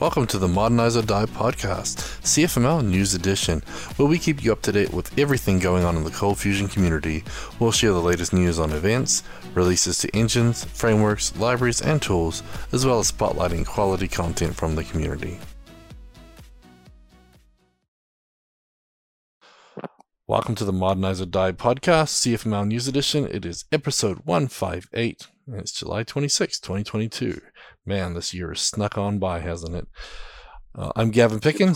[0.00, 3.64] Welcome to the Modernize or Die podcast, CFML News Edition,
[3.96, 6.68] where we keep you up to date with everything going on in the Cold Fusion
[6.68, 7.24] community.
[7.58, 9.24] We'll share the latest news on events,
[9.54, 14.84] releases to engines, frameworks, libraries, and tools, as well as spotlighting quality content from the
[14.84, 15.40] community.
[20.28, 23.26] Welcome to the Modernize or Die podcast, CFML News Edition.
[23.26, 27.40] It is episode 158, and it's July 26, 2022.
[27.88, 29.88] Man, this year has snuck on by, hasn't it?
[30.74, 31.74] Uh, I'm Gavin Pickin,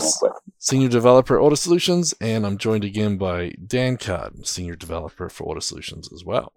[0.59, 5.47] Senior Developer at Ortus Solutions, and I'm joined again by Dan Card, Senior Developer for
[5.47, 6.53] Ortus Solutions as well.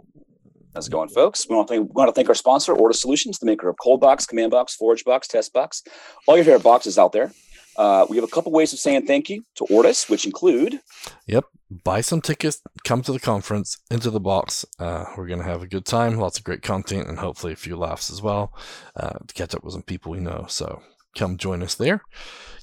[0.74, 1.48] How's it going, folks?
[1.48, 3.76] We want, to thank, we want to thank our sponsor, Ortus Solutions, the maker of
[3.82, 5.82] Cold Box, Command Box, Forge Box, Test Box,
[6.26, 7.32] all your favorite boxes out there.
[7.78, 10.80] Uh, we have a couple ways of saying thank you to Ortus, which include.
[11.28, 11.46] Yep.
[11.68, 14.64] Buy some tickets, come to the conference, into the box.
[14.78, 17.56] Uh, we're going to have a good time, lots of great content, and hopefully a
[17.56, 18.52] few laughs as well
[18.94, 20.46] uh, to catch up with some people we know.
[20.48, 20.82] So
[21.16, 22.02] come join us there.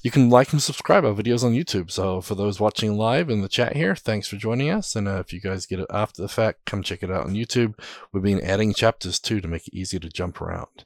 [0.02, 1.90] You can like and subscribe our videos on YouTube.
[1.90, 4.94] So for those watching live in the chat here, thanks for joining us.
[4.94, 7.34] And uh, if you guys get it after the fact, come check it out on
[7.34, 7.78] YouTube.
[8.12, 10.84] We've been adding chapters too to make it easier to jump around.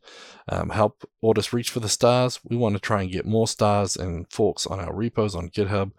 [0.48, 2.40] Um, help Ortus reach for the stars.
[2.44, 5.92] We want to try and get more stars and forks on our repos on GitHub.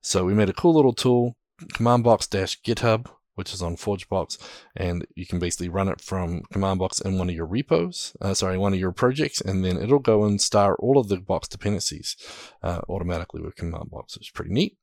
[0.00, 1.36] So we made a cool little tool,
[1.74, 3.06] command box dash GitHub
[3.40, 4.36] which is on ForgeBox,
[4.76, 8.34] and you can basically run it from command box in one of your repos, uh,
[8.34, 11.48] sorry, one of your projects, and then it'll go and star all of the box
[11.48, 12.16] dependencies
[12.62, 14.76] uh, automatically with command box, which is pretty neat.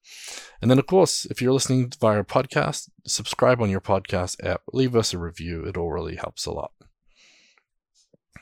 [0.59, 4.95] And then, of course, if you're listening via podcast, subscribe on your podcast app, leave
[4.95, 5.63] us a review.
[5.63, 6.71] It all really helps a lot.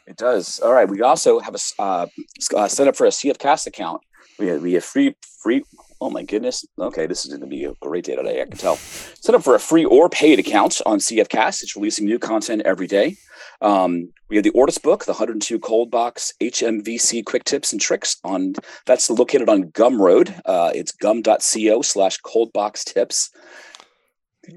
[0.08, 0.61] It does.
[0.61, 0.88] All right.
[0.88, 2.05] We also have a uh,
[2.55, 4.02] uh, set up for a CFcast account.
[4.39, 5.64] We have, we have free free
[6.01, 6.65] Oh my goodness.
[6.77, 8.41] Okay, this is going to be a great day today.
[8.41, 8.75] I can tell.
[8.75, 11.63] Set up for a free or paid account on CFcast.
[11.63, 13.15] It's releasing new content every day.
[13.61, 18.17] Um, we have the Ortus book, the 102 Cold Box HMVC Quick Tips and Tricks.
[18.25, 18.53] On
[18.85, 20.37] that's located on Gumroad.
[20.45, 23.30] Uh, it's gum.co slash cold box tips.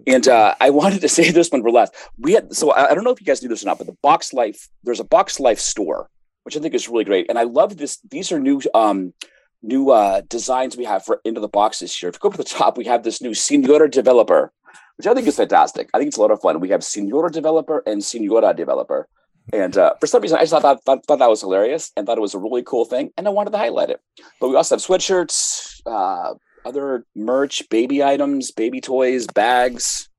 [0.06, 1.94] And uh, I wanted to say this one for last.
[2.18, 3.86] We had so I, I don't know if you guys knew this or not, but
[3.86, 6.10] the Box Life there's a Box Life store,
[6.42, 7.26] which I think is really great.
[7.28, 7.98] And I love this.
[8.10, 8.60] These are new.
[8.74, 9.14] Um,
[9.62, 12.08] new uh, designs we have for into the box this year.
[12.10, 14.52] If you go to the top, we have this new Senora Developer,
[14.96, 15.90] which I think is fantastic.
[15.92, 16.60] I think it's a lot of fun.
[16.60, 19.08] We have Senora Developer and Senora Developer.
[19.52, 22.06] And uh, for some reason, I just thought that, thought, thought, that was hilarious and
[22.06, 23.10] thought it was a really cool thing.
[23.16, 24.00] And I wanted to highlight it.
[24.40, 26.34] But we also have sweatshirts, uh,
[26.66, 30.10] other merch, baby items, baby toys, bags,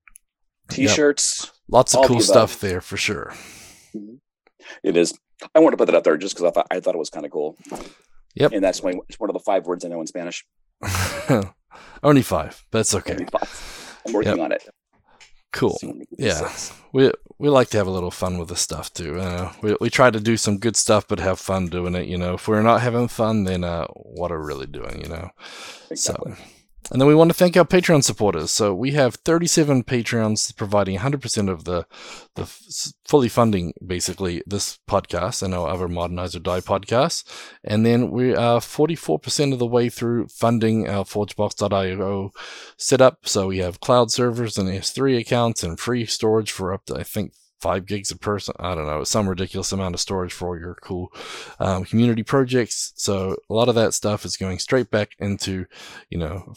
[0.70, 1.46] t shirts.
[1.46, 1.54] Yep.
[1.70, 3.34] Lots of cool stuff there for sure.
[3.96, 4.16] Mm-hmm.
[4.84, 5.14] It is.
[5.54, 7.12] I wanted to put that up there just because I thought I thought it was
[7.12, 7.56] kind of cool.
[8.36, 8.52] Yep.
[8.54, 10.46] And that's one, it's one of the five words I know in Spanish.
[12.04, 12.64] Only five.
[12.72, 13.18] That's okay.
[14.06, 14.46] I'm working yep.
[14.46, 14.68] on it.
[15.52, 15.78] Cool.
[16.18, 16.52] Yeah.
[16.94, 19.20] We we like to have a little fun with the stuff too.
[19.20, 22.08] Uh, we we try to do some good stuff, but have fun doing it.
[22.08, 25.02] You know, if we're not having fun, then uh, what are we really doing?
[25.02, 25.30] You know.
[25.90, 26.34] Exactly.
[26.34, 26.38] So
[26.92, 28.52] and then we want to thank our Patreon supporters.
[28.52, 31.86] So we have 37 Patreons providing 100% of the
[32.36, 32.46] the
[33.06, 37.24] fully funding basically this podcast and our other Modernize or Die podcasts.
[37.64, 42.32] And then we are 44% of the way through funding our ForgeBox.io
[42.78, 43.28] setup.
[43.28, 47.04] So we have cloud servers and S3 accounts and free storage for up to I
[47.04, 48.56] think five gigs a person.
[48.60, 51.12] I don't know, some ridiculous amount of storage for your cool
[51.60, 52.94] um, community projects.
[52.96, 55.66] So a lot of that stuff is going straight back into,
[56.10, 56.54] you know,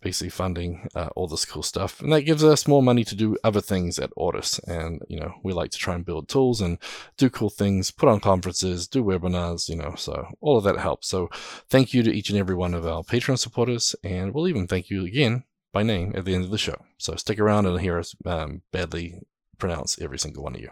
[0.00, 3.36] basically funding uh, all this cool stuff, and that gives us more money to do
[3.44, 4.58] other things at Ortus.
[4.66, 6.78] And you know, we like to try and build tools and
[7.16, 9.68] do cool things, put on conferences, do webinars.
[9.68, 11.08] You know, so all of that helps.
[11.08, 11.28] So
[11.68, 14.90] thank you to each and every one of our Patreon supporters, and we'll even thank
[14.90, 16.76] you again by name at the end of the show.
[16.98, 19.20] So stick around and hear us um, badly
[19.60, 20.70] pronounce every single one of you.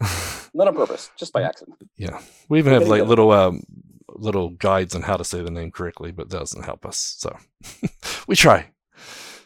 [0.54, 1.78] Not on purpose, just by accident.
[1.96, 3.62] Yeah, we even have like little um,
[4.08, 7.16] little guides on how to say the name correctly, but that doesn't help us.
[7.18, 7.36] So
[8.26, 8.70] we try.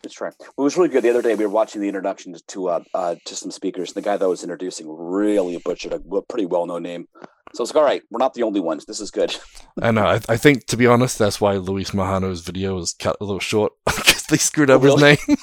[0.09, 0.31] Try.
[0.41, 1.05] Well, it was really good.
[1.05, 3.91] The other day we were watching the introduction to uh, uh, to some speakers.
[3.91, 7.07] And the guy that was introducing really butchered a pretty well known name.
[7.53, 8.87] So it's like, all right, we're not the only ones.
[8.87, 9.37] This is good.
[9.83, 10.07] I know.
[10.07, 13.41] I, I think, to be honest, that's why Luis Majano's video was cut a little
[13.41, 15.17] short because they screwed up oh, really?
[15.17, 15.37] his name.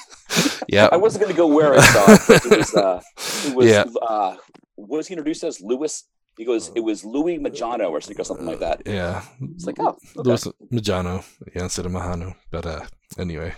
[0.68, 0.88] Yeah.
[0.92, 2.44] I wasn't going to go where I saw it.
[2.44, 3.00] it was, uh,
[3.46, 3.84] it was yeah.
[4.02, 4.36] uh,
[4.76, 5.60] what was he introduced as?
[5.60, 6.04] Lewis.
[6.36, 8.82] He goes, it was Louis Majano or something like that.
[8.86, 9.24] Yeah.
[9.40, 10.28] It's like, oh, okay.
[10.28, 12.36] Louis Majano, yeah, instead of Mahano.
[12.52, 12.86] But uh,
[13.18, 13.54] anyway,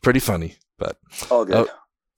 [0.00, 0.56] pretty funny.
[0.78, 0.96] But
[1.30, 1.54] oh, good.
[1.54, 1.72] Uh,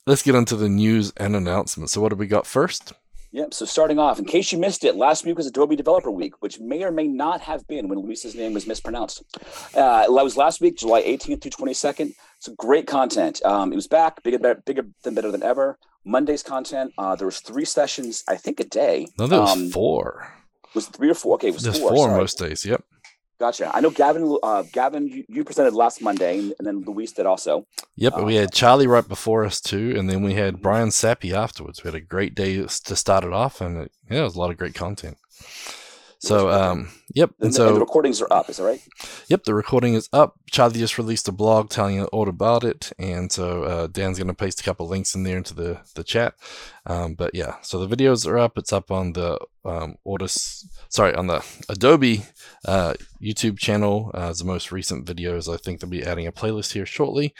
[0.06, 1.93] let's get into the news and announcements.
[1.93, 2.93] So, what do we got first?
[3.35, 3.52] Yep.
[3.52, 6.61] So starting off, in case you missed it, last week was Adobe Developer Week, which
[6.61, 9.25] may or may not have been when Luis's name was mispronounced.
[9.75, 12.14] Uh, it was last week, July 18th through 22nd.
[12.44, 13.43] So great content.
[13.43, 15.79] Um, it was back, bigger, bigger than better than ever.
[16.05, 16.93] Monday's content.
[16.99, 19.06] Uh, there was three sessions, I think, a day.
[19.19, 20.31] No, there was um, four.
[20.75, 21.37] Was it three or four?
[21.37, 21.96] Okay, it was There's four.
[21.96, 22.67] four most days.
[22.67, 22.85] Yep.
[23.41, 23.75] Gotcha.
[23.75, 24.37] I know Gavin.
[24.43, 27.67] Uh, Gavin, you, you, presented last Monday, and then Luis did also.
[27.96, 31.82] Yep, we had Charlie right before us too, and then we had Brian Sappey afterwards.
[31.82, 34.38] We had a great day to start it off, and it, yeah, it was a
[34.38, 35.17] lot of great content.
[36.24, 37.30] So, um, yep.
[37.38, 38.48] And, and so and the recordings are up.
[38.48, 38.80] Is that right?
[39.28, 40.38] Yep, the recording is up.
[40.50, 44.28] Charlie just released a blog telling you all about it, and so uh, Dan's going
[44.28, 46.34] to paste a couple links in there into the the chat.
[46.86, 48.56] Um, but yeah, so the videos are up.
[48.56, 52.24] It's up on the um, Ortus, sorry, on the Adobe
[52.64, 54.10] uh, YouTube channel.
[54.14, 55.52] Uh, the most recent videos.
[55.52, 57.34] I think they'll be adding a playlist here shortly,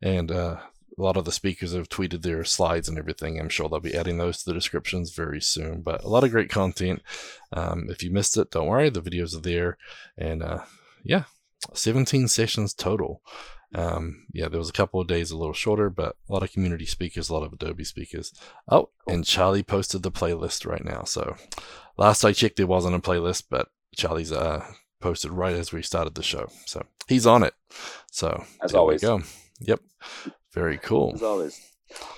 [0.00, 0.58] and uh,
[0.98, 3.38] a lot of the speakers have tweeted their slides and everything.
[3.38, 5.82] I'm sure they'll be adding those to the descriptions very soon.
[5.82, 7.02] But a lot of great content.
[7.52, 9.78] Um, if you missed it, don't worry, the videos are there.
[10.16, 10.64] And uh,
[11.04, 11.24] yeah,
[11.72, 13.22] 17 sessions total.
[13.74, 16.52] Um, yeah, there was a couple of days a little shorter, but a lot of
[16.52, 18.32] community speakers, a lot of Adobe speakers.
[18.68, 21.04] Oh, and Charlie posted the playlist right now.
[21.04, 21.36] So
[21.96, 24.64] last I checked, there wasn't a playlist, but Charlie's uh,
[25.00, 26.48] posted right as we started the show.
[26.66, 27.54] So he's on it.
[28.10, 29.22] So as always, go.
[29.60, 29.80] Yep.
[30.54, 31.12] Very cool.
[31.14, 31.60] As always.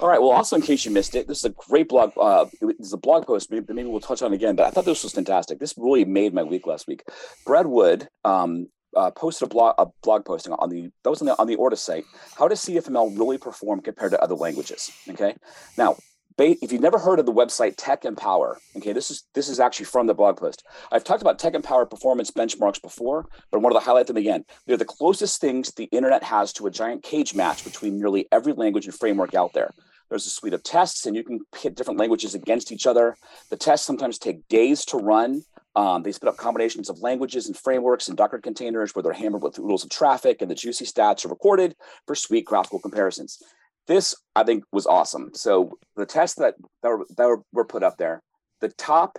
[0.01, 0.21] All right.
[0.21, 2.13] Well, also in case you missed it, this is a great blog.
[2.17, 3.51] Uh, this is a blog post.
[3.51, 4.57] Maybe, maybe we'll touch on again.
[4.57, 5.59] But I thought this was fantastic.
[5.59, 7.05] This really made my week last week.
[7.47, 11.27] Brad Wood um, uh, posted a blog a blog posting on the that was on
[11.27, 12.05] the on the Ortus site.
[12.37, 14.91] How does CFML really perform compared to other languages?
[15.09, 15.35] Okay.
[15.77, 15.97] Now
[16.41, 19.87] if you've never heard of the website Tech Empower, okay, this is this is actually
[19.87, 20.65] from the blog post.
[20.91, 24.45] I've talked about Tech Empower performance benchmarks before, but I wanted to highlight them again.
[24.67, 28.53] They're the closest things the internet has to a giant cage match between nearly every
[28.53, 29.73] language and framework out there.
[30.09, 33.17] There's a suite of tests, and you can pit different languages against each other.
[33.51, 35.43] The tests sometimes take days to run.
[35.77, 39.43] Um, they spit up combinations of languages and frameworks and Docker containers where they're hammered
[39.43, 41.77] with rules of traffic, and the juicy stats are recorded
[42.07, 43.43] for sweet graphical comparisons
[43.91, 45.31] this I think was awesome.
[45.35, 48.23] So the tests that that were, that were, put up there,
[48.61, 49.19] the top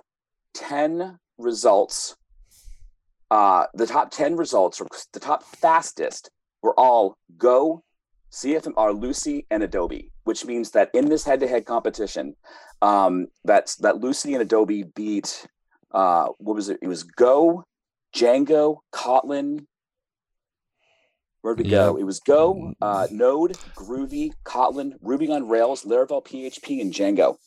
[0.53, 2.15] ten results,
[3.29, 6.31] uh, the top ten results or the top fastest
[6.63, 7.83] were all Go,
[8.31, 12.35] CFMR, Lucee, and Adobe, which means that in this head-to-head competition,
[12.81, 15.47] um, that's that Lucee and Adobe beat.
[15.91, 16.79] Uh, what was it?
[16.81, 17.65] It was Go,
[18.15, 19.65] Django, Kotlin,
[21.41, 21.97] Where'd we go?
[21.97, 27.37] It was Go, uh, Node, Groovy, Kotlin, Ruby on Rails, Laravel, PHP, and Django.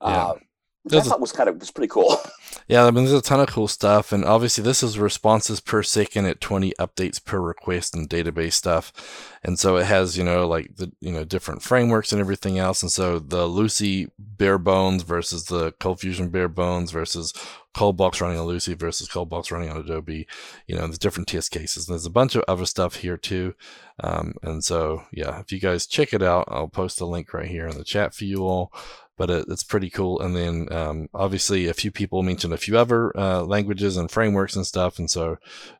[0.00, 0.34] Uh,
[0.82, 2.16] which I thought was kind of was pretty cool.
[2.68, 5.82] Yeah, I mean, there's a ton of cool stuff, and obviously this is responses per
[5.82, 10.46] second at 20 updates per request and database stuff, and so it has you know
[10.46, 15.02] like the you know different frameworks and everything else, and so the Lucee bare bones
[15.02, 17.34] versus the ColdFusion bare bones versus
[17.74, 20.26] ColdBox running on Lucee versus ColdBox running on Adobe,
[20.66, 21.88] you know, the different test cases.
[21.88, 23.54] And there's a bunch of other stuff here too,
[24.00, 27.48] um, and so yeah, if you guys check it out, I'll post a link right
[27.48, 28.72] here in the chat for you all
[29.16, 30.20] but it, it's pretty cool.
[30.20, 34.56] And then um, obviously a few people mentioned a few other uh, languages and frameworks
[34.56, 35.36] and stuff, and so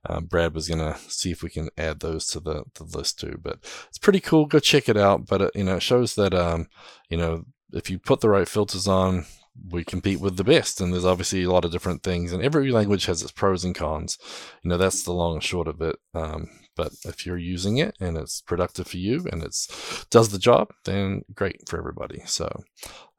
[0.09, 3.39] um, Brad was gonna see if we can add those to the, the list too.
[3.43, 4.47] But it's pretty cool.
[4.47, 5.27] Go check it out.
[5.27, 6.69] But it, you know, it shows that um,
[7.09, 9.25] you know if you put the right filters on,
[9.71, 10.81] we compete with the best.
[10.81, 13.75] And there's obviously a lot of different things, and every language has its pros and
[13.75, 14.19] cons.
[14.63, 15.97] You know, that's the long and short of it.
[16.15, 20.39] Um, but if you're using it and it's productive for you and it's does the
[20.39, 22.23] job, then great for everybody.
[22.27, 22.63] So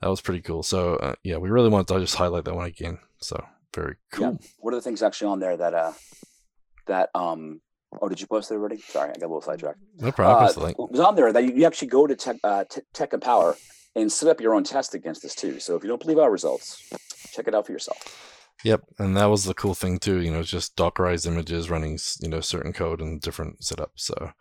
[0.01, 0.63] that was pretty cool.
[0.63, 3.00] So uh, yeah, we really wanted to just highlight that one again.
[3.19, 3.45] So
[3.75, 4.39] very cool.
[4.39, 4.47] Yeah.
[4.57, 5.94] What are the things actually on there that uh
[6.88, 7.62] that um
[8.01, 8.77] Oh, did you post it already?
[8.79, 9.77] Sorry, I got a little sidetracked.
[10.00, 10.46] No problem.
[10.46, 13.55] Uh, it was on there that you, actually go to Tech, uh, Tech Empower
[13.95, 15.59] and set up your own test against this too.
[15.59, 16.89] So if you don't believe our results,
[17.31, 18.33] check it out for yourself.
[18.63, 20.21] Yep, and that was the cool thing too.
[20.21, 23.89] You know, just Dockerized images running, you know, certain code and different setups.
[23.97, 24.31] So,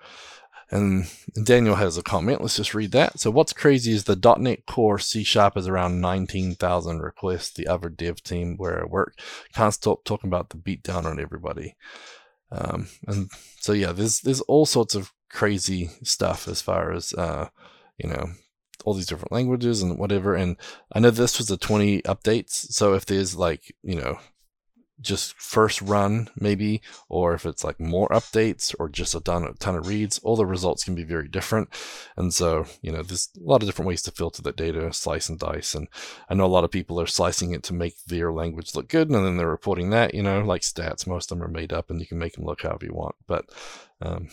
[0.70, 1.06] and
[1.42, 2.40] Daniel has a comment.
[2.40, 3.18] Let's just read that.
[3.18, 7.52] So, what's crazy is the .NET Core C Sharp is around 19,000 requests.
[7.52, 9.18] The other dev team where I work
[9.54, 11.76] can't stop talking about the beatdown on everybody.
[12.52, 13.28] Um, and
[13.58, 17.48] so, yeah, there's there's all sorts of crazy stuff as far as uh,
[17.98, 18.28] you know
[18.84, 20.34] all these different languages and whatever.
[20.34, 20.56] And
[20.92, 22.72] I know this was a 20 updates.
[22.72, 24.18] So if there's like, you know,
[25.02, 29.52] just first run maybe, or if it's like more updates or just a ton, a
[29.54, 31.68] ton of reads, all the results can be very different.
[32.16, 35.28] And so, you know, there's a lot of different ways to filter that data, slice
[35.28, 35.74] and dice.
[35.74, 35.88] And
[36.28, 39.10] I know a lot of people are slicing it to make their language look good.
[39.10, 41.90] And then they're reporting that, you know, like stats, most of them are made up
[41.90, 43.16] and you can make them look however you want.
[43.26, 43.46] But,
[44.00, 44.28] um,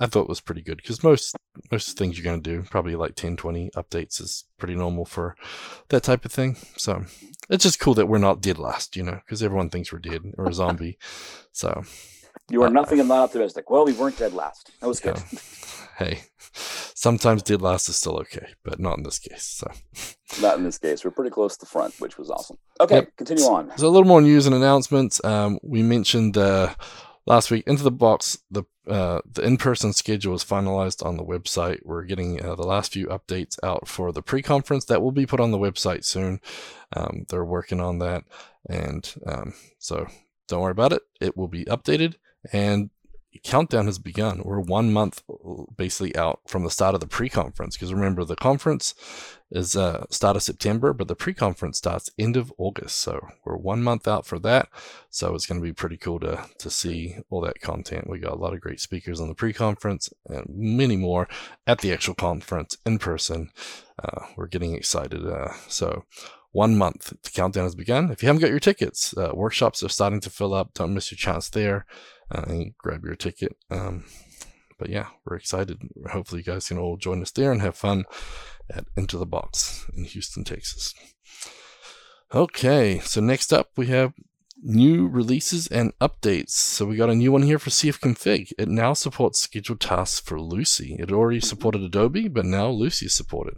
[0.00, 1.36] I thought was pretty good because most
[1.70, 5.36] most things you're going to do probably like 10 20 updates is pretty normal for
[5.88, 6.56] that type of thing.
[6.76, 7.04] So
[7.50, 10.22] it's just cool that we're not dead last you know because everyone thinks we're dead
[10.38, 10.98] or a zombie.
[11.54, 11.82] So
[12.50, 13.68] you are uh, nothing and not optimistic.
[13.68, 14.70] Well we weren't dead last.
[14.80, 15.18] That was good.
[15.98, 16.22] Hey
[16.94, 19.70] sometimes dead last is still okay but not in this case so.
[20.40, 21.04] Not in this case.
[21.04, 22.56] We're pretty close to the front which was awesome.
[22.80, 23.16] Okay yep.
[23.18, 23.76] continue on.
[23.76, 25.22] So a little more news and announcements.
[25.22, 26.74] Um, we mentioned the uh,
[27.26, 31.80] last week into the box the uh, the in-person schedule is finalized on the website.
[31.84, 35.40] We're getting uh, the last few updates out for the pre-conference that will be put
[35.40, 36.40] on the website soon.
[36.94, 38.24] Um, they're working on that
[38.68, 40.06] and um, so
[40.48, 41.02] don't worry about it.
[41.20, 42.14] It will be updated
[42.52, 42.90] and
[43.40, 44.42] countdown has begun.
[44.44, 45.22] We're one month
[45.76, 48.94] basically out from the start of the pre-conference because remember the conference
[49.50, 52.96] is uh, start of September, but the pre-conference starts end of August.
[52.96, 54.68] So we're one month out for that.
[55.10, 58.08] So it's going to be pretty cool to to see all that content.
[58.08, 61.28] We got a lot of great speakers on the pre-conference and many more
[61.66, 63.50] at the actual conference in person.
[64.02, 65.26] Uh, we're getting excited.
[65.26, 66.04] Uh, so
[66.52, 67.14] one month.
[67.22, 68.10] The countdown has begun.
[68.10, 70.74] If you haven't got your tickets, uh, workshops are starting to fill up.
[70.74, 71.86] Don't miss your chance there
[72.32, 73.56] uh, and grab your ticket.
[73.70, 74.04] Um,
[74.78, 75.78] but yeah, we're excited.
[76.10, 78.04] Hopefully, you guys can all join us there and have fun
[78.70, 80.94] at Into the Box in Houston, Texas.
[82.34, 84.14] Okay, so next up we have
[84.62, 86.50] new releases and updates.
[86.50, 88.52] So we got a new one here for CF Config.
[88.58, 90.96] It now supports scheduled tasks for Lucee.
[90.98, 93.56] It already supported Adobe, but now Lucee is supported.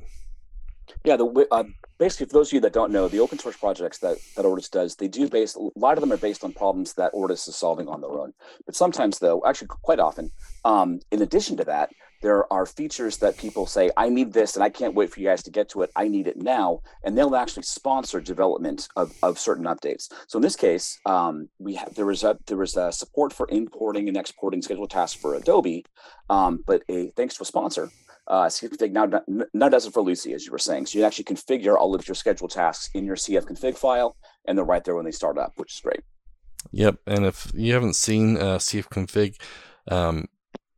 [1.05, 1.65] Yeah, the uh,
[2.05, 4.71] basically, for those of you that don't know, the open source projects that that Ortus
[4.71, 7.57] does, they do base a lot of them are based on problems that Ortus is
[7.57, 8.35] solving on their own.
[8.67, 10.31] But sometimes, though, actually, quite often,
[10.67, 11.89] um, in addition to that,
[12.21, 15.29] there are features that people say, "I need this, and I can't wait for you
[15.29, 15.91] guys to get to it.
[15.97, 20.05] I need it now," and they'll actually sponsor development of, of certain updates.
[20.29, 23.47] So in this case, um, we have there was a there was a support for
[23.51, 25.87] importing and exporting scheduled tasks for Adobe,
[26.29, 27.91] um, but a thanks to a sponsor
[28.27, 30.87] uh, CF now, now does it for Lucee, as you were saying.
[30.87, 34.17] So you actually configure all of your scheduled tasks in your CF config file,
[34.47, 36.01] and they're right there when they start up, which is great.
[36.73, 36.97] Yep.
[37.07, 39.37] And if you haven't seen uh, CF config,
[39.91, 40.27] um,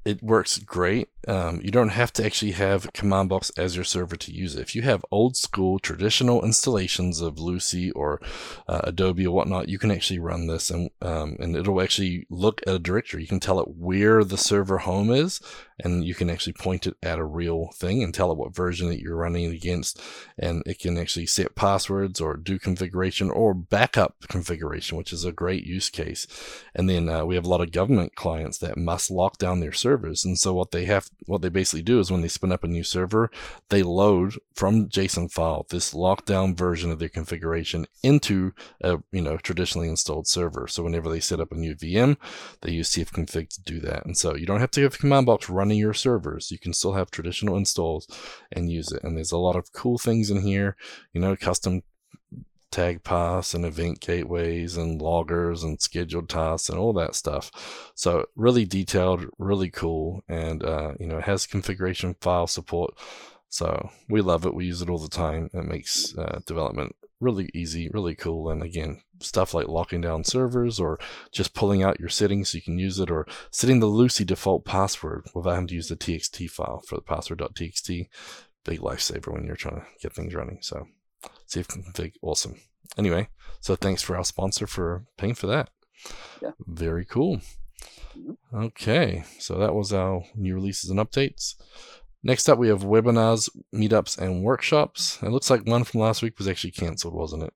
[0.04, 1.08] it works great.
[1.26, 4.62] Um, you don't have to actually have command box as your server to use it.
[4.62, 8.20] If you have old school traditional installations of Lucee or
[8.68, 12.60] uh, Adobe or whatnot, you can actually run this and um, and it'll actually look
[12.66, 13.22] at a directory.
[13.22, 15.40] You can tell it where the server home is,
[15.78, 18.88] and you can actually point it at a real thing and tell it what version
[18.88, 20.00] that you're running against,
[20.38, 25.32] and it can actually set passwords or do configuration or backup configuration, which is a
[25.32, 26.26] great use case.
[26.74, 29.72] And then uh, we have a lot of government clients that must lock down their
[29.72, 32.64] servers, and so what they have what they basically do is when they spin up
[32.64, 33.30] a new server,
[33.68, 39.36] they load from JSON file this lockdown version of their configuration into a you know
[39.36, 40.66] traditionally installed server.
[40.68, 42.16] So whenever they set up a new VM,
[42.62, 44.04] they use cfconfig to do that.
[44.04, 46.50] And so you don't have to have command box running your servers.
[46.50, 48.06] You can still have traditional installs
[48.52, 49.02] and use it.
[49.02, 50.76] And there's a lot of cool things in here,
[51.12, 51.82] you know, custom
[52.70, 57.92] tag paths and event gateways and loggers and scheduled tasks and all that stuff.
[57.94, 62.94] So really detailed, really cool, and uh, you know it has configuration file support.
[63.48, 64.54] So we love it.
[64.54, 65.48] We use it all the time.
[65.54, 68.50] It makes uh, development really easy, really cool.
[68.50, 70.98] And again, stuff like locking down servers or
[71.32, 74.64] just pulling out your settings so you can use it or setting the Lucee default
[74.64, 78.08] password without having to use the txt file for the password.txt.
[78.64, 80.58] Big lifesaver when you're trying to get things running.
[80.60, 80.86] So
[81.48, 82.56] CF config, awesome.
[82.96, 83.28] Anyway,
[83.60, 85.70] so thanks for our sponsor for paying for that.
[86.42, 86.52] Yeah.
[86.66, 87.40] Very cool.
[88.16, 88.64] Mm-hmm.
[88.64, 91.54] Okay, so that was our new releases and updates.
[92.22, 95.18] Next up, we have webinars, meetups, and workshops.
[95.22, 97.54] It looks like one from last week was actually canceled, wasn't it?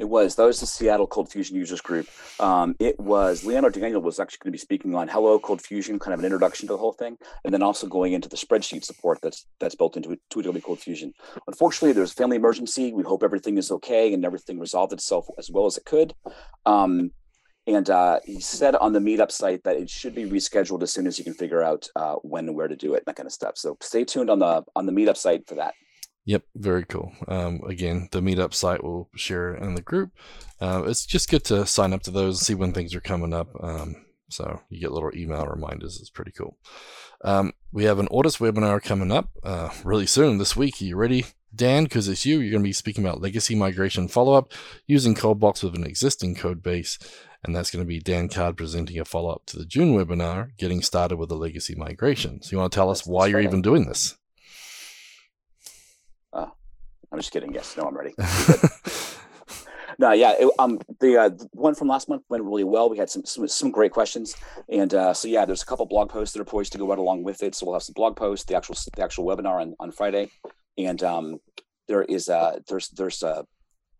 [0.00, 0.34] It was.
[0.36, 2.08] That was the Seattle Cold Fusion Users Group.
[2.40, 5.98] Um, it was Leonardo Daniel was actually going to be speaking on Hello Cold Fusion,
[5.98, 8.82] kind of an introduction to the whole thing, and then also going into the spreadsheet
[8.82, 11.12] support that's that's built into to Adobe Cold Fusion.
[11.46, 12.94] Unfortunately, there's a family emergency.
[12.94, 16.14] We hope everything is okay and everything resolved itself as well as it could.
[16.64, 17.10] Um,
[17.66, 21.06] and uh, he said on the meetup site that it should be rescheduled as soon
[21.06, 23.32] as you can figure out uh, when and where to do it, that kind of
[23.32, 23.58] stuff.
[23.58, 25.74] So stay tuned on the on the meetup site for that.
[26.30, 27.12] Yep, very cool.
[27.26, 30.12] Um, again, the meetup site will share in the group.
[30.60, 33.34] Uh, it's just good to sign up to those and see when things are coming
[33.34, 33.48] up.
[33.60, 33.96] Um,
[34.28, 35.98] so you get little email reminders.
[35.98, 36.56] It's pretty cool.
[37.24, 40.80] Um, we have an Ortus webinar coming up uh, really soon this week.
[40.80, 41.82] Are you ready, Dan?
[41.82, 42.38] Because it's you.
[42.38, 44.52] You're going to be speaking about legacy migration follow up
[44.86, 46.96] using ColdBox with an existing code base.
[47.42, 50.50] And that's going to be Dan Card presenting a follow up to the June webinar,
[50.58, 52.40] getting started with the legacy migration.
[52.40, 54.16] So you want to tell us why you're even doing this?
[57.12, 57.52] I'm just kidding.
[57.52, 58.14] Yes, no, I'm ready.
[59.98, 62.88] no, yeah, it, um, the uh, one from last month went really well.
[62.88, 64.36] We had some some, some great questions,
[64.68, 66.98] and uh, so yeah, there's a couple blog posts that are poised to go right
[66.98, 67.54] along with it.
[67.54, 70.30] So we'll have some blog posts, the actual the actual webinar on, on Friday,
[70.78, 71.38] and um,
[71.88, 73.42] there is uh there's there's uh,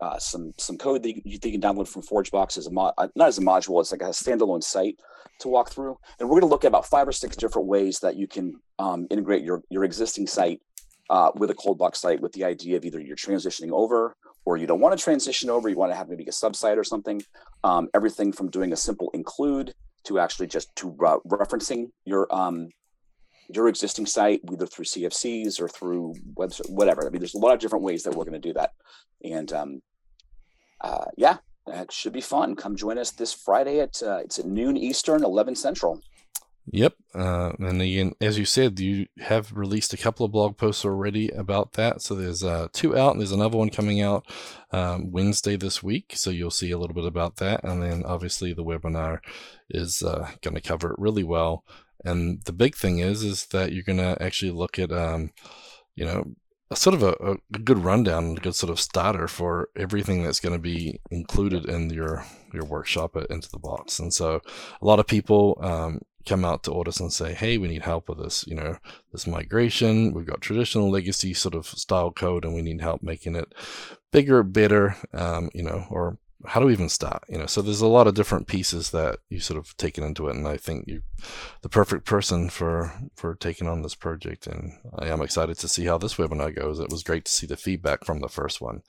[0.01, 3.09] uh, some some code that you, you can download from ForgeBox as a mod, uh,
[3.17, 3.81] not as a module.
[3.81, 4.97] It's like a standalone site
[5.41, 7.99] to walk through, and we're going to look at about five or six different ways
[8.01, 10.61] that you can um, integrate your your existing site
[11.11, 14.57] uh, with a cold box site with the idea of either you're transitioning over or
[14.57, 17.21] you don't want to transition over, you want to have maybe a subsite or something.
[17.65, 19.75] Um, everything from doing a simple include
[20.05, 20.93] to actually just to
[21.27, 22.69] referencing your um,
[23.53, 27.05] your existing site, either through CFCs or through website, whatever.
[27.05, 28.71] I mean, there's a lot of different ways that we're going to do that.
[29.25, 29.83] And um,
[30.81, 32.55] uh, yeah, that should be fun.
[32.55, 36.01] Come join us this Friday at uh, it's at noon Eastern, 11 Central.
[36.67, 36.95] Yep.
[37.15, 41.29] Uh, and again, as you said, you have released a couple of blog posts already
[41.31, 42.01] about that.
[42.03, 44.25] So there's uh, two out, and there's another one coming out
[44.71, 46.13] um, Wednesday this week.
[46.15, 47.65] So you'll see a little bit about that.
[47.65, 49.19] And then obviously the webinar
[49.69, 51.65] is uh, going to cover it really well.
[52.05, 55.33] And the big thing is, is that you're going to actually look at, um,
[55.97, 56.35] you know,
[56.71, 60.39] a sort of a, a, good rundown, a good sort of starter for everything that's
[60.39, 62.25] going to be included in your
[62.55, 63.99] your workshop at Into the Box.
[63.99, 64.41] And so,
[64.81, 68.09] a lot of people um, come out to us and say, "Hey, we need help
[68.09, 68.45] with this.
[68.47, 68.77] You know,
[69.13, 70.13] this migration.
[70.13, 73.53] We've got traditional legacy sort of style code, and we need help making it
[74.13, 74.97] bigger, better.
[75.13, 77.25] Um, you know, or how do we even start?
[77.29, 80.29] You know, so there's a lot of different pieces that you sort of taken into
[80.29, 81.03] it, and I think you,
[81.63, 84.47] the perfect person for for taking on this project.
[84.47, 86.81] And I am excited to see how this webinar goes.
[86.81, 88.83] It was great to see the feedback from the first one,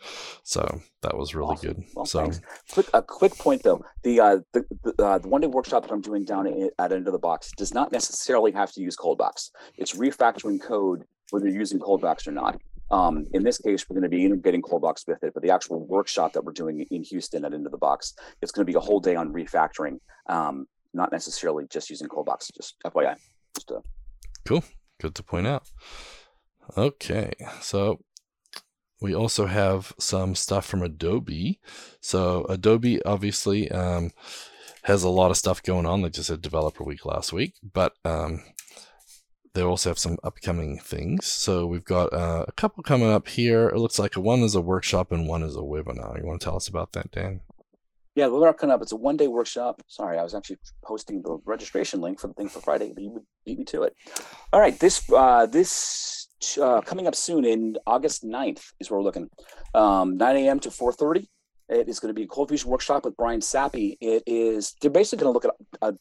[0.44, 1.74] so that was really awesome.
[1.74, 1.84] good.
[1.96, 2.42] Well, so, thanks.
[2.72, 5.92] quick a quick point though, the uh, the the, uh, the one day workshop that
[5.92, 9.52] I'm doing down at Into the Box does not necessarily have to use ColdBox.
[9.78, 12.62] It's refactoring code whether you're using ColdBox or not.
[12.92, 15.86] Um, in this case, we're going to be integrating ColdBox with it, but the actual
[15.88, 18.82] workshop that we're doing in Houston at Into the Box, it's going to be a
[18.82, 22.52] whole day on refactoring, um, not necessarily just using ColdBox.
[22.56, 23.16] Just FYI.
[23.56, 23.72] Just,
[24.46, 24.64] cool.
[25.00, 25.64] Good to point out.
[26.78, 28.00] Okay, so
[29.02, 31.60] we also have some stuff from Adobe.
[32.02, 34.12] So Adobe obviously um,
[34.84, 36.02] has a lot of stuff going on.
[36.02, 38.44] They just had Developer Week last week, but um,
[39.54, 41.26] they also have some upcoming things.
[41.26, 43.70] So we've got uh, a couple coming up here.
[43.70, 46.18] It looks like one is a workshop and one is a webinar.
[46.20, 47.42] You want to tell us about that, Dan?
[48.16, 48.82] Yeah, webinar coming up.
[48.82, 49.82] It's a one-day workshop.
[49.88, 53.26] Sorry, I was actually posting the registration link for the thing for Friday, but you
[53.46, 53.96] beat me to it.
[54.52, 56.28] All right, this uh, this
[56.62, 59.30] uh, coming up soon in August 9th is where we're looking.
[59.74, 60.60] Um, 9 a.m.
[60.62, 61.28] to 4:30.
[61.70, 63.98] It is going to be a cold fusion workshop with Brian Sappey.
[64.02, 65.94] It is they're basically going to look at uh,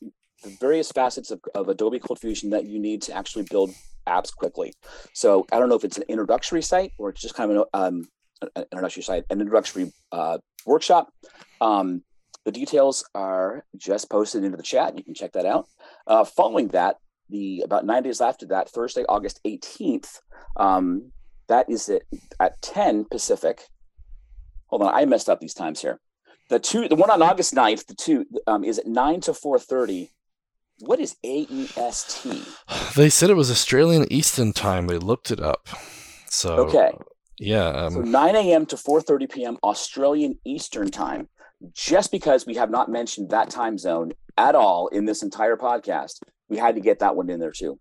[0.42, 3.72] the various facets of, of Adobe Cold Fusion that you need to actually build
[4.06, 4.72] apps quickly.
[5.12, 7.64] So I don't know if it's an introductory site or it's just kind of an,
[7.74, 8.08] um,
[8.56, 11.12] an introductory site, an introductory uh, workshop.
[11.60, 12.02] Um,
[12.44, 14.96] the details are just posted into the chat.
[14.96, 15.68] You can check that out.
[16.06, 16.96] Uh, following that,
[17.28, 20.20] the about nine days after that, Thursday, August 18th,
[20.56, 21.12] um,
[21.48, 22.02] that is it
[22.40, 23.62] at 10 Pacific.
[24.66, 26.00] Hold on, I messed up these times here.
[26.48, 30.10] The two, the one on August 9th, the two um, is at 9 to 4:30
[30.80, 32.94] what is AEST?
[32.94, 34.86] They said it was Australian Eastern Time.
[34.86, 35.68] They looked it up.
[36.26, 36.92] So okay,
[37.38, 37.68] yeah.
[37.68, 38.66] Um, so 9 a.m.
[38.66, 39.58] to 4:30 p.m.
[39.62, 41.28] Australian Eastern Time.
[41.74, 46.22] Just because we have not mentioned that time zone at all in this entire podcast,
[46.48, 47.78] we had to get that one in there too.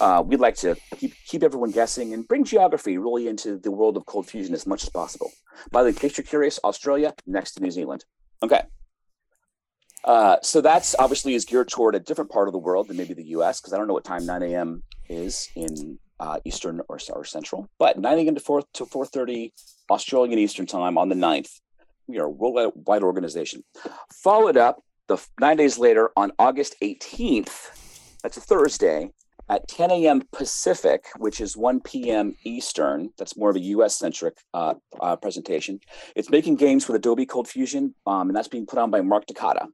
[0.00, 3.96] Uh, we'd like to keep keep everyone guessing and bring geography really into the world
[3.96, 5.30] of cold fusion as much as possible.
[5.72, 8.04] By the way, in case you're curious, Australia next to New Zealand.
[8.42, 8.62] Okay.
[10.04, 13.14] Uh, so that's obviously is geared toward a different part of the world than maybe
[13.14, 13.60] the U.S.
[13.60, 14.82] because I don't know what time 9 a.m.
[15.08, 18.34] is in uh, Eastern or, or Central, but 9 a.m.
[18.34, 19.52] to 4 to 4:30
[19.90, 21.60] Australian Eastern Time on the 9th.
[22.06, 23.64] We are a worldwide organization.
[24.12, 28.18] Followed up the nine days later on August 18th.
[28.22, 29.10] That's a Thursday
[29.48, 30.22] at 10 a.m.
[30.32, 32.34] Pacific, which is 1 p.m.
[32.44, 33.10] Eastern.
[33.18, 33.96] That's more of a U.S.
[33.96, 35.80] centric uh, uh, presentation.
[36.14, 39.26] It's making games with Adobe Cold Fusion, um, and that's being put on by Mark
[39.26, 39.68] Takata.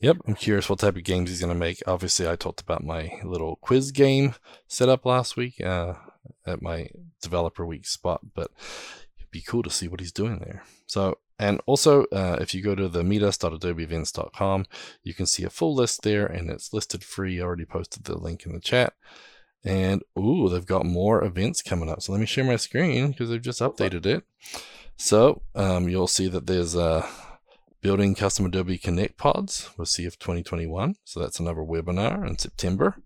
[0.00, 1.82] Yep, I'm curious what type of games he's going to make.
[1.86, 4.34] Obviously, I talked about my little quiz game
[4.68, 5.94] set up last week uh,
[6.46, 6.88] at my
[7.22, 8.50] developer week spot, but
[9.18, 10.64] it'd be cool to see what he's doing there.
[10.86, 14.66] So, and also, uh, if you go to the meetus.adobeevents.com,
[15.02, 17.40] you can see a full list there, and it's listed free.
[17.40, 18.92] I already posted the link in the chat.
[19.64, 22.02] And ooh, they've got more events coming up.
[22.02, 24.24] So let me share my screen because they've just updated it.
[24.96, 27.06] So um, you'll see that there's a
[27.86, 30.96] building custom Adobe Connect pods with CF 2021.
[31.04, 32.96] So that's another webinar in September.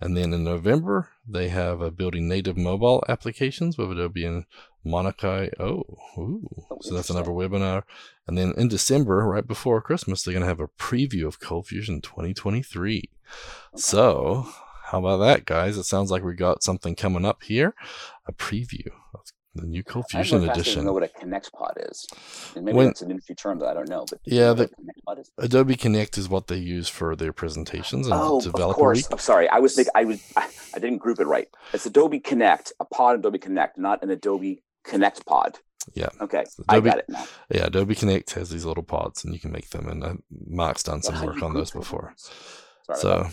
[0.00, 4.44] And then in November, they have a building native mobile applications with Adobe and
[4.86, 5.52] Monaca.
[5.58, 6.48] Oh, ooh.
[6.70, 7.82] Oh, so that's another webinar.
[8.28, 11.66] And then in December, right before Christmas, they're going to have a preview of Cold
[11.66, 12.98] Fusion 2023.
[12.98, 13.08] Okay.
[13.74, 14.46] So,
[14.92, 15.76] how about that, guys?
[15.76, 17.74] It sounds like we got something coming up here
[18.28, 18.92] a preview
[19.54, 20.72] the new Cold Fusion I edition.
[20.72, 22.06] I don't know what a Connect Pod is.
[22.56, 24.04] And maybe when, that's an industry term that I don't know.
[24.08, 24.70] But yeah, the
[25.38, 28.98] Adobe Connect is what they use for their presentations and oh, developer of course.
[28.98, 29.06] week.
[29.10, 31.48] I'm sorry, I was I was I, I didn't group it right.
[31.72, 35.58] It's Adobe Connect, a pod Adobe Connect, not an Adobe Connect Pod.
[35.94, 36.08] Yeah.
[36.20, 36.44] Okay.
[36.48, 37.26] So Adobe, I got it now.
[37.50, 39.88] Yeah, Adobe Connect has these little pods, and you can make them.
[39.88, 40.14] And uh,
[40.46, 42.14] Mark's done some work on those before.
[42.94, 43.28] So,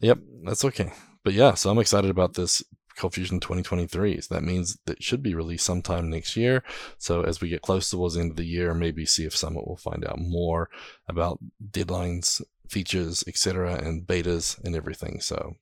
[0.00, 0.92] yep, that's okay.
[1.24, 2.62] But yeah, so I'm excited about this
[2.96, 4.20] ColdFusion 2023.
[4.20, 6.62] So that means that should be released sometime next year.
[6.98, 9.76] So as we get close towards the end of the year, maybe CF Summit will
[9.76, 10.70] find out more
[11.08, 11.38] about
[11.70, 15.20] deadlines, features, etc., and betas and everything.
[15.20, 15.56] So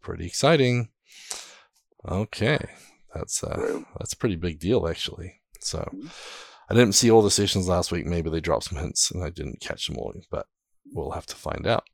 [0.00, 0.88] pretty exciting.
[2.08, 2.58] Okay,
[3.14, 5.40] that's uh, that's a pretty big deal actually.
[5.60, 6.08] So mm-hmm.
[6.70, 8.06] I didn't see all the sessions last week.
[8.06, 10.46] Maybe they dropped some hints and I didn't catch them all, but
[10.92, 11.84] we'll have to find out.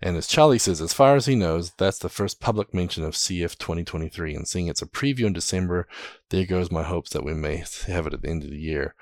[0.00, 3.14] And as Charlie says, as far as he knows, that's the first public mention of
[3.14, 4.34] CF 2023.
[4.34, 5.88] And seeing it's a preview in December,
[6.30, 8.94] there goes my hopes that we may have it at the end of the year.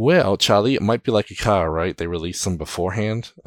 [0.00, 1.94] Well, Charlie, it might be like a car, right?
[1.94, 3.32] They release them beforehand.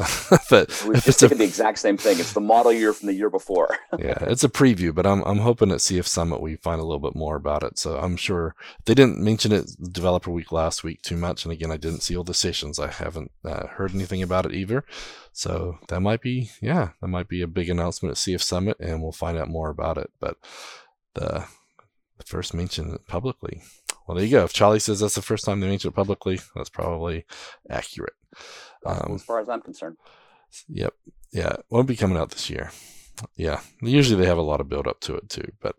[0.52, 2.20] but We're just thinking a, the exact same thing.
[2.20, 3.76] It's the model year from the year before.
[3.98, 7.00] yeah, it's a preview, but I'm I'm hoping at CF Summit we find a little
[7.00, 7.80] bit more about it.
[7.80, 8.54] So I'm sure
[8.86, 12.16] they didn't mention it developer week last week too much, and again, I didn't see
[12.16, 12.78] all the sessions.
[12.78, 14.86] I haven't uh, heard anything about it either.
[15.32, 19.02] So that might be, yeah, that might be a big announcement at CF Summit, and
[19.02, 20.12] we'll find out more about it.
[20.20, 20.38] But
[21.16, 21.46] the,
[22.20, 23.64] the first mention publicly
[24.08, 24.44] well, there you go.
[24.44, 27.26] If Charlie says that's the first time they mentioned it publicly, that's probably
[27.70, 28.14] accurate.
[28.86, 29.98] Um, as far as I'm concerned.
[30.70, 30.94] Yep.
[31.32, 31.56] Yeah.
[31.70, 32.72] Won't be coming out this year.
[33.36, 33.62] Yeah.
[33.82, 35.76] Usually they have a lot of build up to it too, but.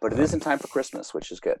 [0.00, 1.58] But it um, is in time for Christmas, which is good.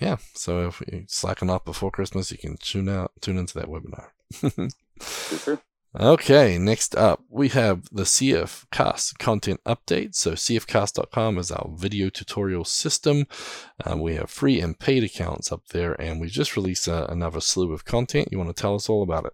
[0.00, 0.16] Yeah.
[0.34, 4.08] So if you slacken off before Christmas, you can tune out, tune into that webinar.
[5.00, 5.60] Super.
[5.98, 10.14] Okay, next up, we have the CF Cast content update.
[10.14, 13.26] So, cfcast.com is our video tutorial system.
[13.82, 17.40] Uh, we have free and paid accounts up there, and we just released uh, another
[17.40, 18.28] slew of content.
[18.30, 19.32] You want to tell us all about it?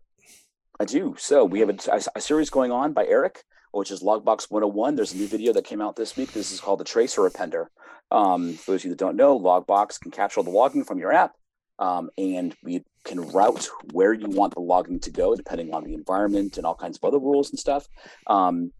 [0.79, 1.17] I do.
[1.19, 4.95] So, we have a, a, a series going on by Eric, which is Logbox 101.
[4.95, 6.33] There's a new video that came out this week.
[6.33, 7.67] This is called the Tracer Appender.
[8.13, 11.13] Um, for those of you that don't know, Logbox can capture the logging from your
[11.13, 11.35] app
[11.83, 15.95] um, and we can route where you want the logging to go depending on the
[15.95, 17.89] environment and all kinds of other rules and stuff.
[18.29, 18.71] Um,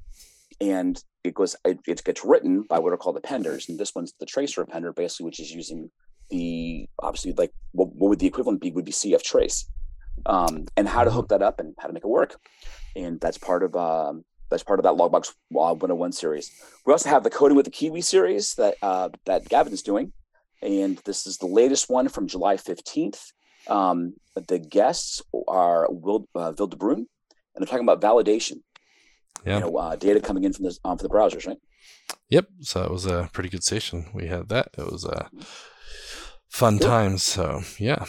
[0.61, 4.13] and it goes, it, it, gets written by what are called appenders, and this one's
[4.21, 5.91] the tracer appender, basically, which is using
[6.31, 9.69] the obviously like what, what would the equivalent be would be CF trace,
[10.27, 12.37] um, and how to hook that up and how to make it work,
[12.95, 16.51] and that's part of um, that's part of that Logbox 101 series.
[16.87, 20.13] We also have the coding with the Kiwi series that uh, that Gavin's doing,
[20.63, 23.33] and this is the latest one from July 15th.
[23.67, 27.07] Um, the guests are Will uh, Bruin, and
[27.57, 28.63] they're talking about validation.
[29.45, 31.59] Yeah, you know, uh, data coming in from the um, for the browsers, right?
[32.31, 32.47] Yep.
[32.61, 34.07] So it was a pretty good session.
[34.15, 34.69] We had that.
[34.79, 35.29] It was a uh,
[36.49, 36.89] fun cool.
[36.89, 37.23] times.
[37.23, 38.05] So yeah.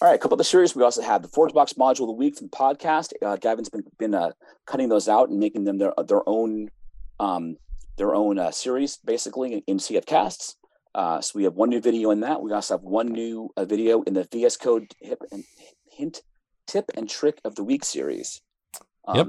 [0.00, 0.76] All right, a couple of the series.
[0.76, 3.12] We also have the ForgeBox module of the week from the podcast.
[3.24, 4.32] Uh, Gavin's been been uh,
[4.66, 6.70] cutting those out and making them their their own
[7.20, 7.56] um,
[7.96, 10.56] their own uh, series, basically in CF casts.
[10.98, 12.42] Uh, so we have one new video in that.
[12.42, 15.44] We also have one new uh, video in the VS Code hip and
[15.88, 16.22] hint
[16.66, 18.42] tip and trick of the week series.
[19.06, 19.26] Um, yep.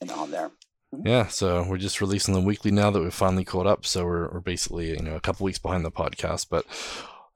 [0.00, 0.50] And on there.
[0.92, 1.06] Mm-hmm.
[1.06, 3.86] Yeah, so we're just releasing them weekly now that we've finally caught up.
[3.86, 6.66] So we're, we're basically you know a couple weeks behind the podcast, but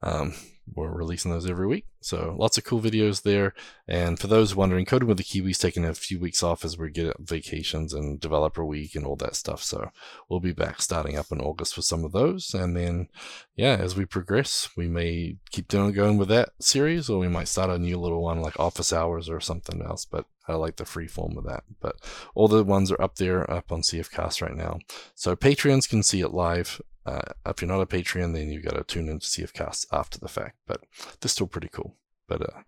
[0.03, 0.33] um,
[0.73, 1.85] we're releasing those every week.
[1.99, 3.53] So lots of cool videos there.
[3.87, 6.89] And for those wondering, Coding with the Kiwis taking a few weeks off as we
[6.89, 9.61] get vacations and developer week and all that stuff.
[9.61, 9.91] So
[10.29, 12.53] we'll be back starting up in August for some of those.
[12.53, 13.09] And then,
[13.55, 17.47] yeah, as we progress, we may keep doing going with that series, or we might
[17.47, 20.05] start a new little one like Office Hours or something else.
[20.05, 21.63] But I like the free form of that.
[21.79, 21.95] But
[22.35, 24.79] all the ones are up there, up on CFcast right now.
[25.15, 28.75] So Patreons can see it live uh, if you're not a Patreon, then you've got
[28.75, 30.57] to tune in to CF Casts after the fact.
[30.67, 30.81] But
[31.19, 31.95] they're still pretty cool.
[32.27, 32.61] But uh,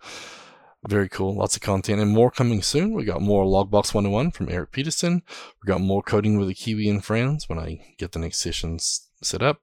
[0.87, 1.35] very cool.
[1.35, 2.93] Lots of content and more coming soon.
[2.93, 5.21] We got more Logbox 101 from Eric Peterson.
[5.61, 9.07] We got more coding with the Kiwi and friends when I get the next sessions
[9.21, 9.61] set up.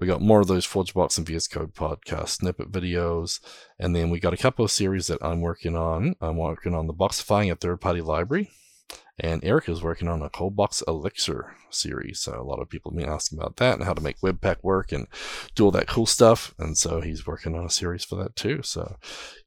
[0.00, 3.38] We got more of those ForgeBox and VS Code podcast snippet videos.
[3.78, 6.16] And then we got a couple of series that I'm working on.
[6.22, 8.50] I'm working on the Boxifying a third party library.
[9.18, 12.20] And Eric is working on a ColdBox Elixir series.
[12.20, 14.56] So a lot of people have been asking about that and how to make Webpack
[14.62, 15.06] work and
[15.54, 16.54] do all that cool stuff.
[16.58, 18.62] And so he's working on a series for that too.
[18.62, 18.96] So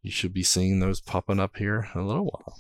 [0.04, 2.60] you should be seeing those popping up here in a little while.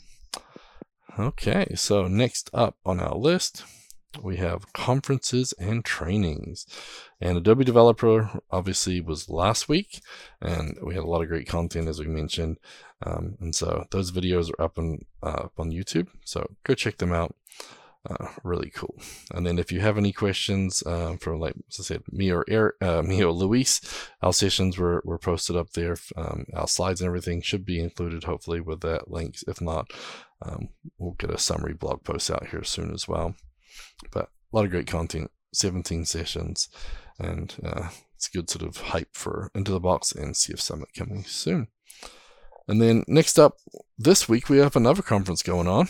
[1.28, 3.64] Okay, so next up on our list,
[4.22, 6.66] we have conferences and trainings.
[7.20, 10.02] And Adobe Developer obviously was last week,
[10.42, 12.58] and we had a lot of great content as we mentioned.
[13.06, 16.08] Um, and so those videos are up on uh, up on YouTube.
[16.24, 17.36] So go check them out.
[18.06, 19.00] Uh, really cool.
[19.34, 22.44] And then if you have any questions um, from like as I said, me or
[22.50, 23.80] Eric, uh, me or Luis,
[24.22, 25.96] our sessions were, were posted up there.
[26.18, 29.38] Um, our slides and everything should be included hopefully with that link.
[29.48, 29.92] If not,
[30.42, 33.36] um, we'll get a summary blog post out here soon as well.
[34.12, 36.70] But a lot of great content, 17 sessions,
[37.20, 41.24] and uh, it's good sort of hype for Into the Box and CF Summit coming
[41.24, 41.68] soon.
[42.68, 43.58] And then next up
[43.98, 45.88] this week, we have another conference going on.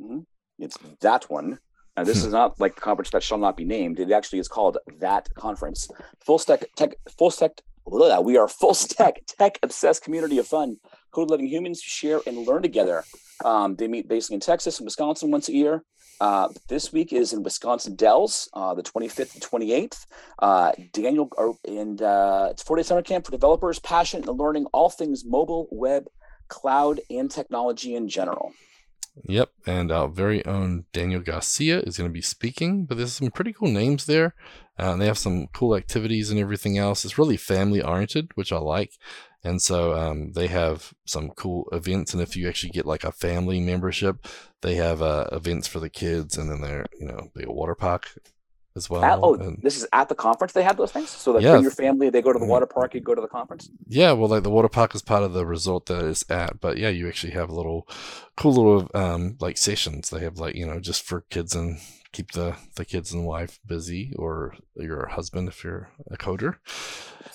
[0.00, 0.20] Mm-hmm.
[0.58, 1.58] It's that one.
[1.96, 3.98] Now, this is not like the conference that shall not be named.
[3.98, 5.88] It actually is called that conference.
[6.24, 7.62] Full stack tech, full stack.
[7.86, 10.76] Blah, we are full stack tech obsessed community of fun,
[11.12, 13.04] code living humans share and learn together.
[13.44, 15.84] Um, they meet basically in Texas and Wisconsin once a year.
[16.20, 20.06] Uh, this week is in Wisconsin Dells, uh, the 25th and 28th.
[20.38, 24.88] Uh, Daniel, and uh, it's four day summer camp for developers passionate in learning all
[24.88, 26.06] things mobile, web,
[26.48, 28.52] cloud, and technology in general.
[29.24, 33.30] Yep, and our very own Daniel Garcia is going to be speaking, but there's some
[33.30, 34.34] pretty cool names there.
[34.78, 37.04] Uh, they have some cool activities and everything else.
[37.04, 38.92] It's really family oriented, which I like.
[39.46, 42.12] And so um, they have some cool events.
[42.12, 44.26] And if you actually get like a family membership,
[44.62, 48.10] they have uh, events for the kids, and then they're you know the water park
[48.74, 49.04] as well.
[49.04, 50.52] At, oh, and, this is at the conference.
[50.52, 51.58] They have those things, so that yeah.
[51.58, 53.70] your family, they go to the water park, you go to the conference.
[53.86, 56.76] Yeah, well, like the water park is part of the resort that it's at, but
[56.76, 57.88] yeah, you actually have little,
[58.36, 60.10] cool little um like sessions.
[60.10, 61.78] They have like you know just for kids and
[62.12, 66.56] keep the the kids and wife busy, or your husband if you're a coder.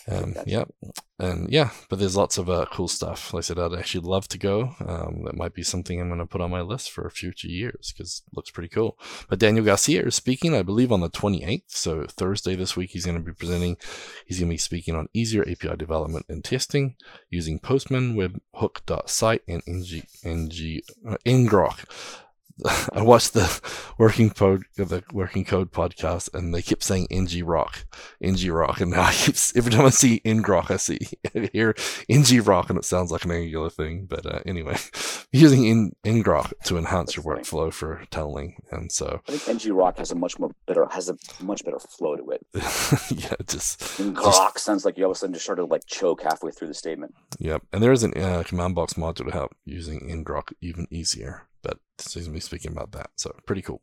[0.08, 0.64] Um, yeah,
[1.20, 3.34] and yeah, but there's lots of uh, cool stuff.
[3.34, 4.76] Like I said, I'd actually love to go.
[4.86, 7.94] Um, that might be something I'm going to put on my list for future years
[7.96, 8.98] because it looks pretty cool.
[9.30, 11.64] But Daniel Garcia is speaking, I believe, on the 28th.
[11.68, 13.78] So Thursday this week, he's going to be presenting.
[14.26, 16.96] He's going to be speaking on easier API development and testing
[17.30, 21.86] using Postman, Webhook.site, and NG, NG, uh, ngrok.
[22.94, 23.62] I watched the
[23.98, 27.86] working code the working code podcast, and they kept saying ng rock,
[28.22, 31.00] ng rock, and now I keep every time I see ngrok, I see
[31.36, 31.76] I hear
[32.10, 34.06] ng rock, and it sounds like an angular thing.
[34.06, 34.78] But uh, anyway,
[35.32, 39.98] using in ngrok to enhance your workflow for tunneling, and so I think ng rock
[39.98, 42.46] has a much more better has a much better flow to it.
[43.12, 46.52] yeah, just ngrok sounds like you all of a sudden just started like choke halfway
[46.52, 47.14] through the statement.
[47.40, 51.48] Yep, and there is a uh, command box module to help using ngrok even easier
[51.62, 53.12] but he's going to be speaking about that.
[53.15, 53.82] So pretty cool.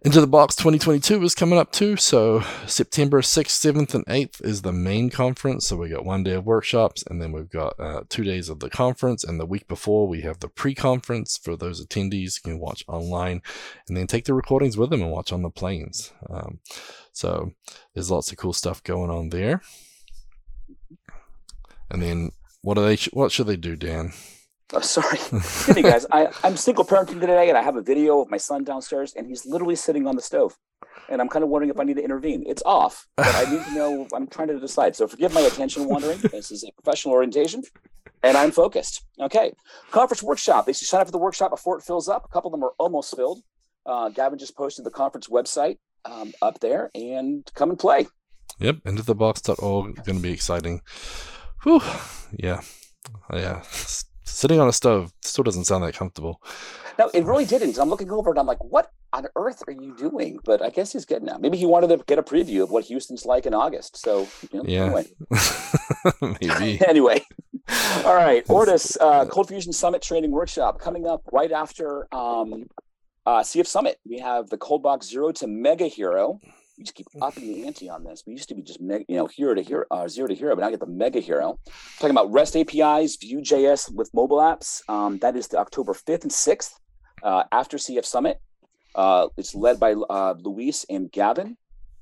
[0.00, 1.96] Into the Box 2022 is coming up too.
[1.96, 5.66] So September 6th, 7th, and 8th is the main conference.
[5.66, 8.60] So we got one day of workshops, and then we've got uh, two days of
[8.60, 9.24] the conference.
[9.24, 12.36] And the week before, we have the pre-conference for those attendees.
[12.36, 13.42] You can watch online,
[13.88, 16.12] and then take the recordings with them and watch on the planes.
[16.30, 16.60] Um,
[17.12, 17.50] so
[17.92, 19.62] there's lots of cool stuff going on there.
[21.90, 22.30] And then
[22.62, 22.96] what do they?
[23.12, 24.12] What should they do, Dan?
[24.74, 25.18] Oh, sorry.
[25.32, 26.04] Excuse me, guys.
[26.12, 29.26] I, I'm single parenting today, and I have a video of my son downstairs, and
[29.26, 30.58] he's literally sitting on the stove.
[31.08, 32.44] And I'm kind of wondering if I need to intervene.
[32.46, 34.06] It's off, but I need to know.
[34.14, 34.94] I'm trying to decide.
[34.94, 36.18] So forgive my attention wandering.
[36.18, 37.62] This is a professional orientation,
[38.22, 39.06] and I'm focused.
[39.18, 39.54] Okay.
[39.90, 40.66] Conference workshop.
[40.66, 42.26] They should sign up for the workshop before it fills up.
[42.26, 43.40] A couple of them are almost filled.
[43.86, 48.06] Uh, Gavin just posted the conference website um, up there, and come and play.
[48.60, 48.76] Yep.
[48.84, 50.04] Intothebox.org.
[50.04, 50.82] Going to be exciting.
[51.62, 51.80] Whew.
[52.38, 52.60] Yeah.
[53.32, 53.62] Yeah
[54.28, 56.42] sitting on a stove still doesn't sound that comfortable.
[56.98, 57.78] No, it really didn't.
[57.78, 60.40] I'm looking over and I'm like, what on earth are you doing?
[60.44, 61.38] But I guess he's getting now.
[61.38, 63.96] Maybe he wanted to get a preview of what Houston's like in August.
[63.96, 64.84] So, you know, yeah.
[64.84, 65.06] Anyway.
[66.40, 66.80] Maybe.
[66.88, 67.24] anyway.
[68.04, 68.44] All right.
[68.48, 72.66] Ortus uh, Cold Fusion Summit Training Workshop coming up right after um,
[73.26, 74.00] uh, CF Summit.
[74.04, 76.40] We have the Cold Box Zero to Mega Hero
[76.78, 78.22] we just keep upping the ante on this.
[78.24, 80.62] We used to be just you know hero to hero, uh, zero to hero, but
[80.62, 81.58] now get the mega hero.
[81.98, 84.88] talking about REST APIs, Vue.js with mobile apps.
[84.88, 86.78] Um, that is the October fifth and sixth
[87.22, 88.40] uh, after CF Summit.
[88.94, 91.56] Uh, it's led by uh, Luis and Gavin.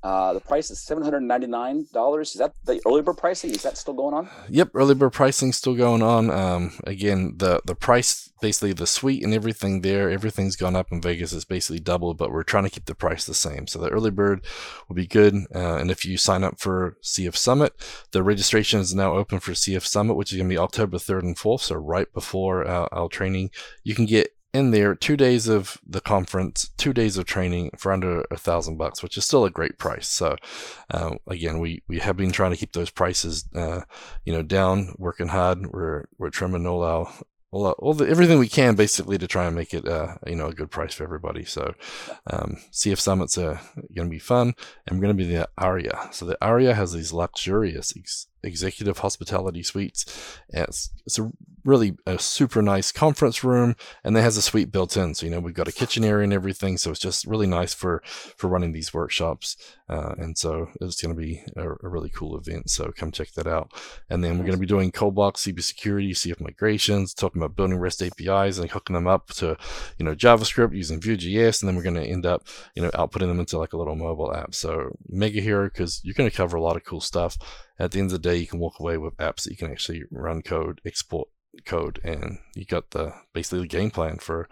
[0.07, 2.31] Uh, the price is seven hundred ninety nine dollars.
[2.31, 3.49] Is that the early bird pricing?
[3.49, 4.29] Is that still going on?
[4.47, 6.31] Yep, early bird pricing still going on.
[6.31, 11.01] Um, again, the the price, basically the suite and everything there, everything's gone up in
[11.01, 11.33] Vegas.
[11.33, 13.67] It's basically doubled, but we're trying to keep the price the same.
[13.67, 14.45] So the early bird
[14.87, 15.33] will be good.
[15.53, 17.73] Uh, and if you sign up for CF Summit,
[18.11, 21.25] the registration is now open for CF Summit, which is going to be October third
[21.25, 23.51] and fourth, so right before uh, our training.
[23.83, 27.91] You can get in there two days of the conference two days of training for
[27.91, 30.35] under a thousand bucks which is still a great price so
[30.91, 33.81] uh, again we we have been trying to keep those prices uh,
[34.25, 37.07] you know down working hard we're we're trimming all our
[37.51, 40.47] all, all the everything we can basically to try and make it uh, you know
[40.47, 41.45] a good price for everybody.
[41.45, 41.73] So
[42.29, 43.59] um, CF Summit's uh,
[43.95, 44.53] going to be fun,
[44.85, 46.09] and we're going to be the Aria.
[46.11, 50.05] So the Aria has these luxurious ex- executive hospitality suites.
[50.49, 51.31] It's it's a
[51.67, 55.13] really a super nice conference room, and it has a suite built in.
[55.13, 56.77] So you know we've got a kitchen area and everything.
[56.77, 59.57] So it's just really nice for for running these workshops.
[59.89, 62.69] Uh, and so it's going to be a, a, really cool event.
[62.69, 63.71] So come check that out.
[64.09, 67.77] And then we're going to be doing Coldbox, CB security, CF migrations, talking about building
[67.77, 69.57] REST APIs and hooking them up to
[69.97, 73.27] you know JavaScript using Vue.js, and then we're going to end up you know outputting
[73.27, 74.55] them into like a little mobile app.
[74.55, 77.37] So mega hero because you're going to cover a lot of cool stuff
[77.79, 79.71] at the end of the day, you can walk away with apps that you can
[79.71, 81.27] actually run code, export
[81.65, 84.47] code, and you got the basically the game plan for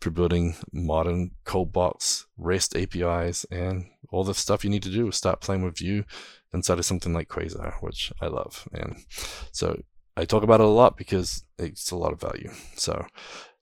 [0.00, 5.12] for building modern ColdBox REST APIs and all the stuff you need to do to
[5.12, 6.04] start playing with Vue
[6.52, 8.68] inside of something like Quasar, which I love.
[8.72, 8.96] And
[9.52, 9.82] so
[10.16, 12.50] I talk about it a lot because it's a lot of value.
[12.76, 13.06] So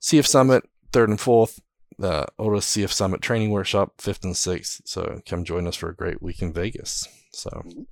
[0.01, 1.61] CF Summit, third and fourth,
[1.99, 4.83] the Ortus CF Summit training workshop, fifth and sixth.
[4.85, 7.09] So come join us for a great week in Vegas.
[7.33, 7.83] So, mm-hmm.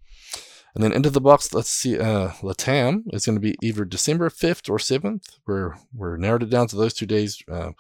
[0.75, 4.29] And then into the box, let's see, uh, Latam is going to be either December
[4.29, 5.39] 5th or 7th.
[5.47, 7.43] We're, we're narrowed it down to those two days.
[7.51, 7.73] Uh,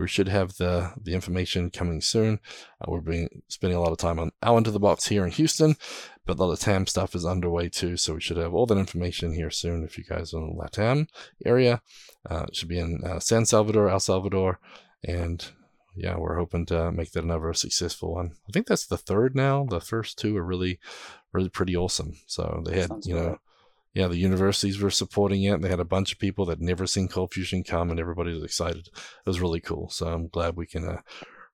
[0.00, 2.40] we should have the the information coming soon.
[2.80, 5.30] Uh, we're being spending a lot of time on out into the box here in
[5.30, 5.76] Houston,
[6.24, 9.50] but the Latam stuff is underway too, so we should have all that information here
[9.50, 9.84] soon.
[9.84, 11.08] If you guys are in the Latam
[11.44, 11.82] area,
[12.28, 14.58] uh, it should be in uh, San Salvador, El Salvador,
[15.04, 15.46] and
[15.94, 18.32] yeah, we're hoping to make that another successful one.
[18.48, 19.66] I think that's the third now.
[19.68, 20.78] The first two are really,
[21.32, 22.14] really pretty awesome.
[22.26, 23.38] So they had, Sounds you know,
[23.94, 25.60] yeah, the universities were supporting it.
[25.60, 28.44] They had a bunch of people that never seen Cold Fusion come, and everybody was
[28.44, 28.88] excited.
[28.88, 29.90] It was really cool.
[29.90, 31.00] So I'm glad we can uh,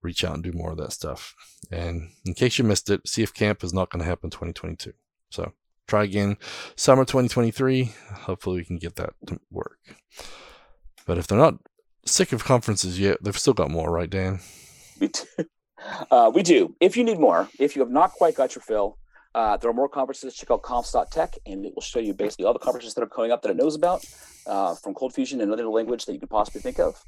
[0.03, 1.35] reach out and do more of that stuff.
[1.71, 4.93] And in case you missed it, CF Camp is not going to happen 2022.
[5.31, 5.53] So
[5.89, 6.37] try again
[6.77, 7.93] summer 2023.
[8.13, 9.79] Hopefully we can get that to work.
[11.07, 11.55] But if they're not
[12.05, 14.41] sick of conferences yet, they've still got more, right, Dan?
[15.01, 15.23] We do.
[16.11, 16.75] Uh, we do.
[16.81, 18.99] If you need more, if you have not quite got your fill,
[19.37, 20.35] uh, there are more conferences.
[20.35, 23.31] Check out confs.tech, and it will show you basically all the conferences that are coming
[23.31, 24.03] up that it knows about
[24.47, 27.05] uh, from Cold Fusion and other language that you can possibly think of.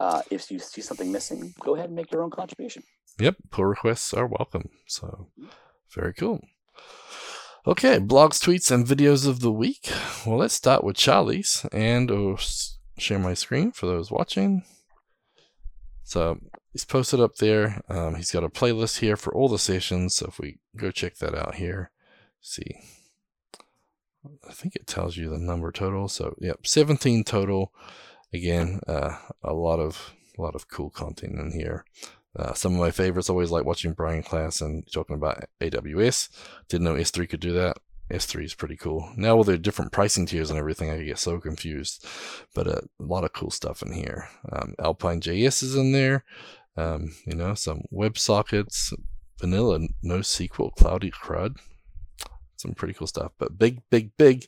[0.00, 2.82] Uh, if you see something missing, go ahead and make your own contribution.
[3.20, 4.70] Yep, pull requests are welcome.
[4.86, 5.28] So,
[5.94, 6.40] very cool.
[7.66, 9.90] Okay, blogs, tweets, and videos of the week.
[10.26, 12.38] Well, let's start with Charlie's, and I'll
[12.96, 14.64] share my screen for those watching.
[16.04, 16.38] So
[16.72, 17.82] he's posted up there.
[17.88, 20.14] Um, he's got a playlist here for all the sessions.
[20.14, 21.90] So if we go check that out here,
[22.40, 22.76] see,
[24.48, 26.08] I think it tells you the number total.
[26.08, 27.72] So yep, 17 total.
[28.32, 31.84] Again, uh, a lot of a lot of cool content in here.
[32.34, 36.28] Uh, some of my favorites always like watching Brian Klaas and talking about AWS.
[36.68, 37.78] Didn't know S3 could do that.
[38.10, 39.10] S3 is pretty cool.
[39.16, 42.06] Now with their different pricing tiers and everything, I get so confused.
[42.54, 44.28] But uh, a lot of cool stuff in here.
[44.52, 46.24] Um, Alpine JS is in there.
[46.76, 48.92] Um, you know, some WebSockets,
[49.38, 51.56] vanilla NoSQL cloudy crud.
[52.56, 53.32] Some pretty cool stuff.
[53.38, 54.46] But big, big, big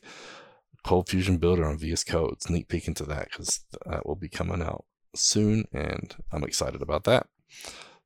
[0.83, 2.41] Cold Fusion Builder on VS Code.
[2.41, 7.03] Sneak peek into that because that will be coming out soon, and I'm excited about
[7.05, 7.27] that.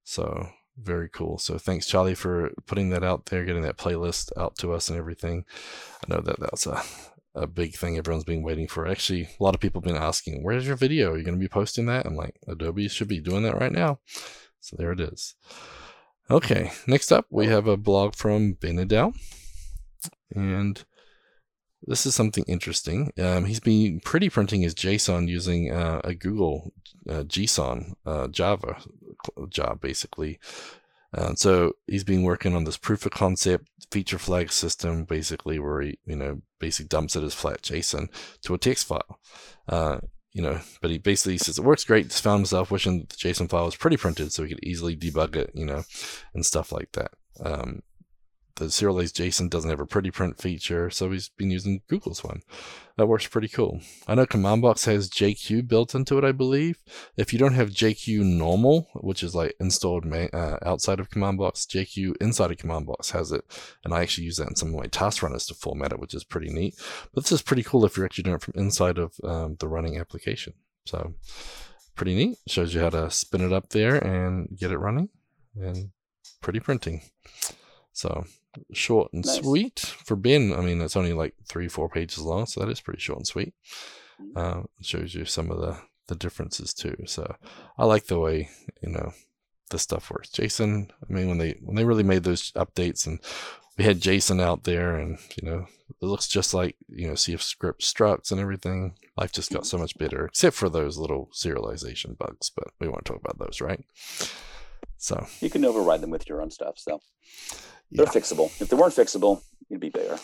[0.03, 1.37] So very cool.
[1.37, 4.97] So thanks, Charlie, for putting that out there, getting that playlist out to us and
[4.97, 5.45] everything.
[6.03, 6.81] I know that that's a,
[7.35, 8.87] a big thing everyone's been waiting for.
[8.87, 11.11] Actually, a lot of people have been asking, where's your video?
[11.11, 12.05] Are you going to be posting that?
[12.05, 13.99] I'm like, Adobe should be doing that right now.
[14.59, 15.35] So there it is.
[16.31, 19.13] Okay, next up, we have a blog from Ben Nadel.
[20.33, 20.83] And
[21.85, 23.11] this is something interesting.
[23.19, 26.71] Um, he's been pretty printing his JSON using uh, a Google
[27.09, 28.77] uh, JSON uh, Java
[29.49, 30.39] job, basically.
[31.11, 35.81] And so he's been working on this proof of concept feature flag system, basically, where
[35.81, 38.07] he, you know, basically dumps it as flat JSON
[38.43, 39.19] to a text file.
[40.33, 42.09] You know, but he basically says it works great.
[42.09, 45.35] Just found himself wishing the JSON file was pretty printed so he could easily debug
[45.35, 45.83] it, you know,
[46.33, 47.11] and stuff like that.
[47.39, 47.83] Um,
[48.55, 52.41] the serialized JSON doesn't have a pretty print feature, so he's been using Google's one.
[52.95, 53.81] That works pretty cool.
[54.07, 56.77] I know CommandBox has JQ built into it, I believe.
[57.17, 62.21] If you don't have JQ normal, which is like installed uh, outside of CommandBox, JQ
[62.21, 63.45] inside of CommandBox has it,
[63.83, 66.13] and I actually use that in some of my task runners to format it, which
[66.13, 66.75] is pretty neat.
[67.13, 69.67] But this is pretty cool if you're actually doing it from inside of um, the
[69.67, 70.53] running application.
[70.85, 71.15] So
[71.95, 72.37] pretty neat.
[72.47, 75.09] Shows you how to spin it up there and get it running,
[75.59, 75.89] and
[76.41, 77.01] pretty printing.
[77.91, 78.25] So
[78.71, 79.37] short and nice.
[79.37, 80.53] sweet for Ben.
[80.53, 83.27] I mean, it's only like three, four pages long, so that is pretty short and
[83.27, 83.53] sweet.
[84.35, 86.95] Uh, shows you some of the the differences too.
[87.05, 87.35] So
[87.77, 88.49] I like the way
[88.81, 89.13] you know
[89.69, 90.29] the stuff works.
[90.29, 93.19] JSON, I mean, when they when they really made those updates and
[93.77, 95.65] we had JSON out there, and you know,
[96.01, 98.95] it looks just like you know CF script structs and everything.
[99.17, 102.49] Life just got so much better, except for those little serialization bugs.
[102.49, 103.83] But we won't talk about those, right?
[105.03, 106.75] So you can override them with your own stuff.
[106.77, 107.01] So
[107.91, 108.11] they're yeah.
[108.11, 108.49] fixable.
[108.61, 110.17] If they weren't fixable, you'd be bigger.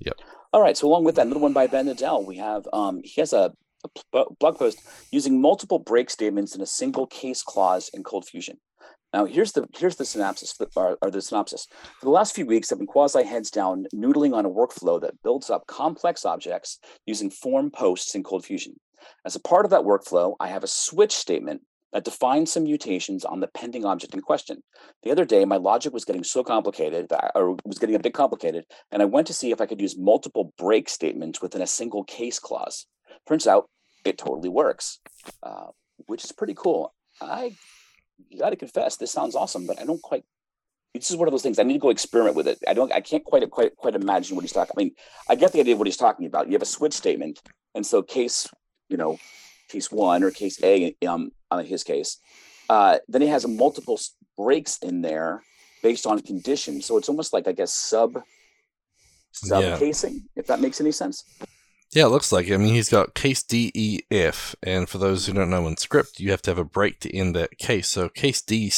[0.00, 0.16] Yep.
[0.52, 0.76] All right.
[0.76, 3.54] So along with that, another one by Ben Nadel, we have um, he has a,
[4.12, 8.58] a blog post using multiple break statements in a single case clause in Cold Fusion.
[9.14, 11.66] Now, here's the here's the synopsis or, or, the synopsis.
[11.98, 15.22] For the last few weeks, I've been quasi heads down noodling on a workflow that
[15.22, 18.74] builds up complex objects using form posts in Cold Fusion.
[19.24, 21.62] As a part of that workflow, I have a switch statement
[21.92, 24.62] that defines some mutations on the pending object in question.
[25.02, 28.14] The other day, my logic was getting so complicated, that, or was getting a bit
[28.14, 31.66] complicated, and I went to see if I could use multiple break statements within a
[31.66, 32.86] single case clause.
[33.26, 33.68] Turns out
[34.04, 35.00] it totally works,
[35.42, 35.66] uh,
[36.06, 36.94] which is pretty cool.
[37.20, 37.56] I
[38.38, 40.24] got to confess, this sounds awesome, but I don't quite.
[40.94, 42.58] This is one of those things I need to go experiment with it.
[42.66, 42.92] I don't.
[42.92, 44.72] I can't quite quite quite imagine what he's talking.
[44.76, 44.92] I mean,
[45.28, 46.46] I get the idea of what he's talking about.
[46.46, 47.40] You have a switch statement,
[47.74, 48.48] and so case,
[48.88, 49.18] you know,
[49.68, 52.18] case one or case A, um, on his case,
[52.68, 53.98] uh, then it has multiple
[54.36, 55.42] breaks in there
[55.82, 56.82] based on condition.
[56.82, 58.22] So it's almost like I guess sub
[59.32, 59.78] sub yeah.
[59.78, 61.24] casing, if that makes any sense.
[61.92, 62.54] Yeah, it looks like it.
[62.54, 65.78] I mean, he's got case D, E, F, and for those who don't know in
[65.78, 67.88] script, you have to have a break to end that case.
[67.88, 68.70] So case D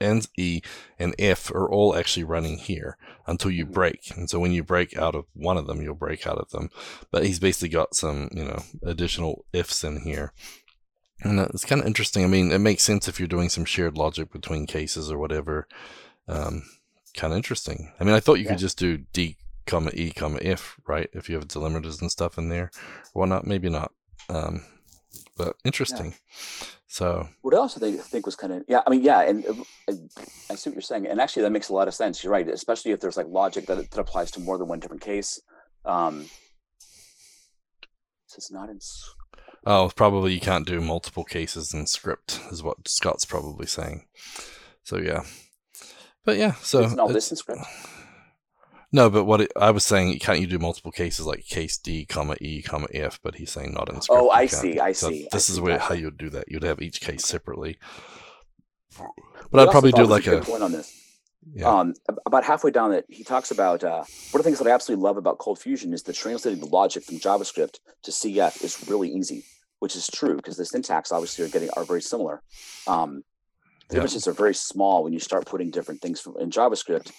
[0.00, 0.60] ends E
[0.98, 2.96] and F are all actually running here
[3.26, 3.74] until you mm-hmm.
[3.74, 4.12] break.
[4.16, 6.70] And so when you break out of one of them, you'll break out of them.
[7.10, 10.32] But he's basically got some, you know, additional ifs in here.
[11.22, 12.24] And it's kind of interesting.
[12.24, 15.68] I mean, it makes sense if you're doing some shared logic between cases or whatever.
[16.26, 16.62] Um,
[17.14, 17.92] kind of interesting.
[18.00, 18.50] I mean, I thought you yeah.
[18.50, 19.36] could just do D
[19.66, 22.72] comma e comma if right if you have delimiters and stuff in there
[23.14, 23.92] or not maybe not
[24.28, 24.64] um,
[25.44, 26.06] but interesting.
[26.06, 26.66] Yeah.
[26.88, 29.44] so what else i think, think was kind of yeah i mean yeah and,
[29.88, 30.10] and,
[30.50, 32.48] i see what you're saying and actually that makes a lot of sense you're right
[32.48, 35.40] especially if there's like logic that, that applies to more than one different case
[35.84, 36.26] um
[38.30, 38.78] so it's not in
[39.66, 44.06] oh probably you can't do multiple cases in script is what scott's probably saying.
[44.84, 45.24] So yeah.
[46.24, 47.62] But yeah so it's all this in script
[48.92, 52.04] no, but what it, I was saying, can't you do multiple cases like case D,
[52.04, 53.20] comma E, comma F?
[53.22, 54.20] But he's saying not in script.
[54.20, 55.28] Oh, I see, I so see.
[55.30, 56.50] This I is see where how you'd do that.
[56.50, 57.78] You'd have each case separately.
[59.50, 60.96] But I'd probably do like a, a point on this.
[61.54, 61.68] Yeah.
[61.68, 61.94] Um,
[62.26, 65.02] about halfway down it, he talks about uh, one of the things that I absolutely
[65.02, 69.08] love about Cold Fusion is that translating the logic from JavaScript to CF is really
[69.08, 69.44] easy,
[69.78, 72.42] which is true because the syntax obviously are getting are very similar.
[72.86, 73.24] Um,
[73.88, 74.02] the yeah.
[74.02, 77.10] differences are very small when you start putting different things from, in JavaScript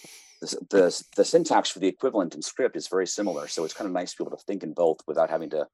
[0.42, 3.48] the, the, the syntax for the equivalent in script is very similar.
[3.48, 5.68] So it's kind of nice to be able to think in both without having to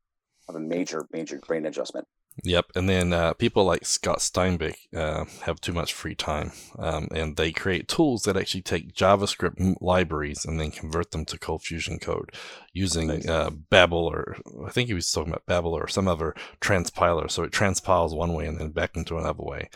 [0.47, 2.07] have a major, major brain adjustment.
[2.43, 7.07] Yep, and then uh, people like Scott Steinbeck uh, have too much free time, um,
[7.11, 11.63] and they create tools that actually take JavaScript libraries and then convert them to Cold
[11.63, 12.31] Fusion code
[12.73, 14.37] using uh, Babel or
[14.67, 17.29] I think he was talking about Babel or some other transpiler.
[17.31, 19.69] So it transpiles one way and then back into another way,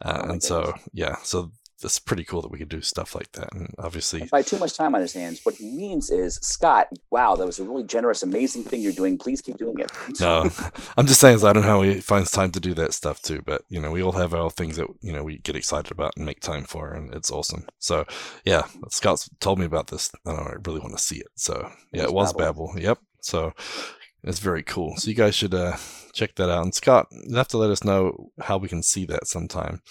[0.00, 0.46] uh, oh and goodness.
[0.46, 1.50] so yeah, so
[1.84, 3.52] it's pretty cool that we can do stuff like that.
[3.52, 7.36] And obviously, by too much time on his hands, what he means is, Scott, wow,
[7.36, 9.18] that was a really generous, amazing thing you're doing.
[9.18, 9.92] Please keep doing it.
[10.20, 10.50] no,
[10.96, 13.42] I'm just saying, I don't know how he finds time to do that stuff too.
[13.44, 16.16] But you know, we all have our things that you know we get excited about
[16.16, 17.66] and make time for, and it's awesome.
[17.78, 18.04] So
[18.44, 21.28] yeah, Scott's told me about this, and I really want to see it.
[21.36, 22.68] So yeah, it was, it Babel.
[22.68, 22.82] Babel.
[22.82, 22.98] Yep.
[23.20, 23.52] So
[24.22, 24.96] it's very cool.
[24.96, 25.76] So you guys should uh,
[26.12, 26.64] check that out.
[26.64, 29.82] And Scott, you have to let us know how we can see that sometime.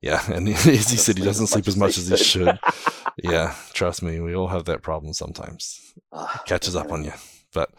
[0.00, 2.58] Yeah, and as he said, he doesn't sleep as much as he should.
[3.22, 5.94] yeah, trust me, we all have that problem sometimes.
[6.12, 7.12] Uh, catches up on you.
[7.52, 7.70] But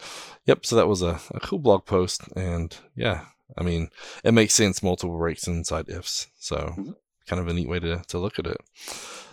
[0.46, 3.90] yep, so that was a, a cool blog post, and yeah, I mean,
[4.24, 6.26] it makes sense multiple breaks inside ifs.
[6.38, 6.90] So mm-hmm.
[7.26, 8.58] kind of a neat way to, to look at it.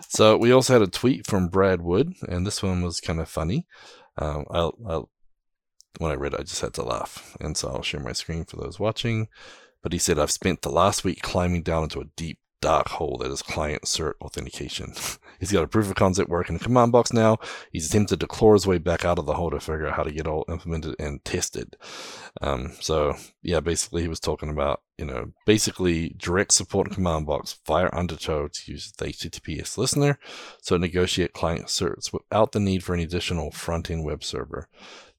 [0.09, 3.27] So we also had a tweet from Brad Wood, and this one was kind of
[3.27, 3.67] funny.
[4.17, 5.09] Um, I'll, I'll,
[5.99, 8.45] when I read it, I just had to laugh, and so I'll share my screen
[8.45, 9.27] for those watching.
[9.81, 13.17] But he said, I've spent the last week climbing down into a deep dark hole
[13.17, 14.93] that is client cert authentication.
[15.39, 17.37] He's got a proof of concept working in command box now.
[17.71, 20.03] He's attempted to claw his way back out of the hole to figure out how
[20.03, 21.75] to get all implemented and tested.
[22.41, 27.59] Um, so yeah, basically he was talking about, you know, basically direct support command box
[27.67, 30.17] via Undertow to use the HTTPS listener.
[30.61, 34.67] So negotiate client certs without the need for any additional front end web server.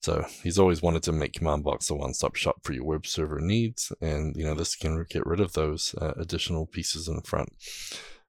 [0.00, 3.40] So he's always wanted to make Command Box a one-stop shop for your web server
[3.40, 7.52] needs, and you know this can get rid of those uh, additional pieces in front.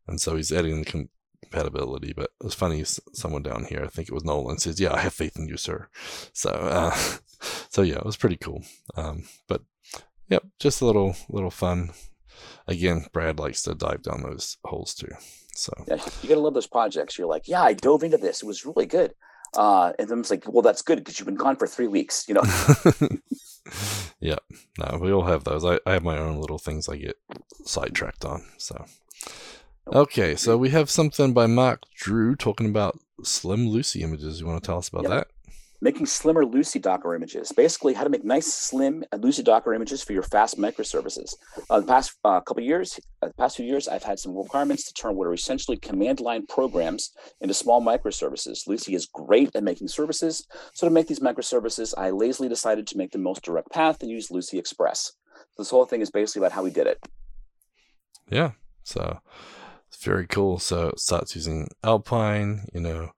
[0.07, 1.07] And so he's adding the
[1.41, 2.13] compatibility.
[2.13, 5.13] But it's funny, someone down here, I think it was Nolan, says, "Yeah, I have
[5.13, 5.89] faith in you, sir."
[6.33, 6.95] So, uh,
[7.69, 8.63] so yeah, it was pretty cool.
[8.95, 9.61] Um, but
[10.29, 11.91] yep, just a little little fun.
[12.67, 15.11] Again, Brad likes to dive down those holes too.
[15.53, 17.17] So yeah, you gotta love those projects.
[17.17, 18.41] You're like, yeah, I dove into this.
[18.41, 19.13] It was really good.
[19.55, 22.35] Uh, and it's like, well, that's good because you've been gone for three weeks, you
[22.35, 22.43] know?
[24.19, 24.35] yeah,
[24.77, 25.65] no, we all have those.
[25.65, 27.17] I, I have my own little things I get
[27.65, 28.45] sidetracked on.
[28.57, 28.85] So,
[29.87, 34.39] okay, so we have something by Mark Drew talking about Slim Lucee images.
[34.39, 35.11] You want to tell us about yep.
[35.11, 35.27] that?
[35.81, 37.53] Making slimmer Lucee Docker images.
[37.53, 41.33] Basically, how to make nice, slim Lucee Docker images for your fast microservices.
[41.69, 44.85] Uh, the past uh, couple years, uh, the past few years, I've had some requirements
[44.85, 48.67] to turn what are essentially command line programs into small microservices.
[48.67, 50.45] Lucee is great at making services.
[50.73, 54.11] So to make these microservices, I lazily decided to make the most direct path and
[54.11, 55.13] use Lucee Express.
[55.51, 56.99] So this whole thing is basically about how we did it.
[58.29, 58.51] Yeah.
[58.83, 59.19] So
[59.87, 60.59] it's very cool.
[60.59, 63.11] So it starts using Alpine, you know,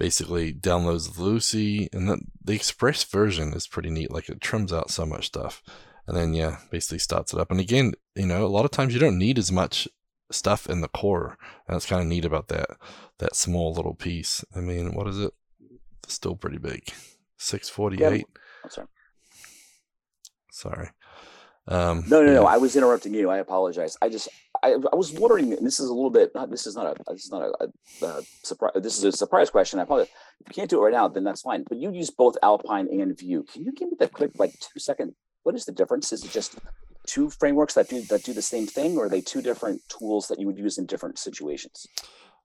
[0.00, 4.10] basically downloads Lucee, and then the Express version is pretty neat.
[4.10, 5.62] Like it trims out so much stuff.
[6.06, 7.50] and then yeah, basically starts it up.
[7.50, 9.86] And again, you know, a lot of times you don't need as much
[10.32, 11.36] stuff in the core,
[11.68, 12.70] and it's kind of neat about that
[13.18, 14.42] that small little piece.
[14.56, 15.32] I mean, what is it?
[16.02, 16.88] It's still pretty big.
[17.36, 18.26] Six forty eight.
[18.64, 18.70] Yeah.
[18.70, 18.88] sorry.
[20.50, 20.88] Sorry.
[21.68, 22.38] Um, no, no, yeah.
[22.40, 22.46] no.
[22.46, 23.30] I was interrupting you.
[23.30, 23.96] I apologize.
[24.02, 24.28] I just,
[24.62, 25.50] I, I was wondering.
[25.50, 26.34] this is a little bit.
[26.34, 27.12] Not, this is not a.
[27.12, 28.72] This is not a, a, a surprise.
[28.76, 29.78] This is a surprise question.
[29.78, 30.12] I apologize.
[30.40, 31.64] If you can't do it right now, then that's fine.
[31.68, 33.44] But you use both Alpine and Vue.
[33.44, 35.14] Can you give me the quick, like, two second?
[35.42, 36.12] What is the difference?
[36.12, 36.58] Is it just
[37.06, 40.28] two frameworks that do that do the same thing, or are they two different tools
[40.28, 41.86] that you would use in different situations?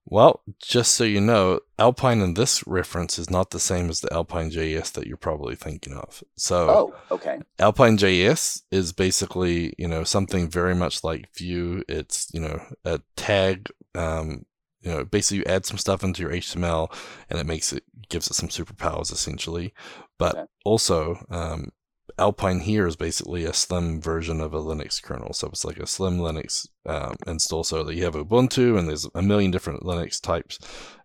[0.08, 4.14] Well, just so you know, Alpine in this reference is not the same as the
[4.14, 6.24] Alpine JS that you're probably thinking of.
[6.36, 7.40] So, oh, okay.
[7.58, 11.84] Alpine JS is basically, you know, something very much like Vue.
[11.90, 14.46] It's, you know, a tag, um,
[14.82, 16.96] you know, basically you add some stuff into your HTML
[17.30, 19.74] and it makes it, gives it some superpowers essentially.
[20.20, 20.46] But okay.
[20.64, 21.72] also, um,
[22.18, 25.34] Alpine here is basically a slim version of a Linux kernel.
[25.34, 27.64] So it's like a slim Linux um, install.
[27.64, 30.58] So that you have Ubuntu and there's a million different Linux types.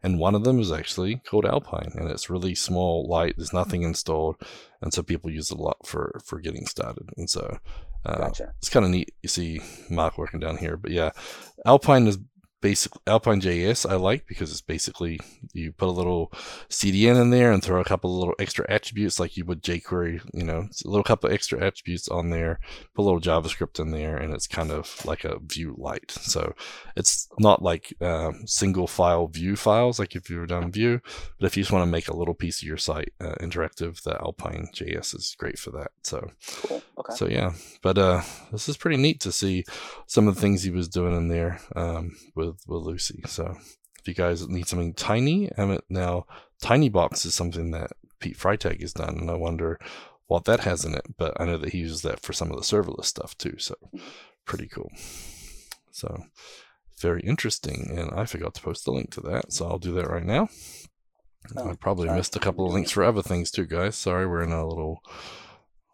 [0.02, 3.34] And one of them is actually called Alpine and it's really small, light.
[3.36, 4.36] There's nothing installed.
[4.80, 7.10] And so people use it a lot for, for getting started.
[7.16, 7.58] And so
[8.04, 8.54] uh, gotcha.
[8.58, 9.12] it's kind of neat.
[9.22, 10.76] You see Mark working down here.
[10.76, 11.10] But yeah,
[11.66, 12.18] Alpine is
[12.60, 15.18] basic Alpine JS I like because it's basically
[15.52, 16.30] you put a little
[16.68, 20.20] CDN in there and throw a couple of little extra attributes like you would jQuery,
[20.34, 22.60] you know, a little couple extra attributes on there,
[22.94, 26.10] put a little JavaScript in there, and it's kind of like a Vue light.
[26.10, 26.54] So
[26.96, 31.00] it's not like um, single file Vue files like if you've done Vue,
[31.38, 34.02] but if you just want to make a little piece of your site uh, interactive,
[34.02, 35.92] the Alpine JS is great for that.
[36.02, 36.30] So,
[36.62, 36.79] cool.
[37.00, 37.14] Okay.
[37.14, 38.22] so yeah, but uh,
[38.52, 39.64] this is pretty neat to see
[40.06, 43.22] some of the things he was doing in there um, with with Lucee.
[43.26, 43.56] So
[43.98, 46.26] if you guys need something tiny, Emmett now
[46.60, 49.78] Tiny Box is something that Pete Freitag has done, and I wonder
[50.26, 51.16] what that has in it.
[51.16, 53.56] But I know that he uses that for some of the serverless stuff too.
[53.58, 53.74] So
[54.44, 54.90] pretty cool.
[55.90, 56.24] So
[57.00, 60.08] very interesting, and I forgot to post the link to that, so I'll do that
[60.08, 60.48] right now.
[61.56, 62.18] Oh, I probably sorry.
[62.18, 63.96] missed a couple of links for other things too, guys.
[63.96, 65.02] Sorry, we're in a little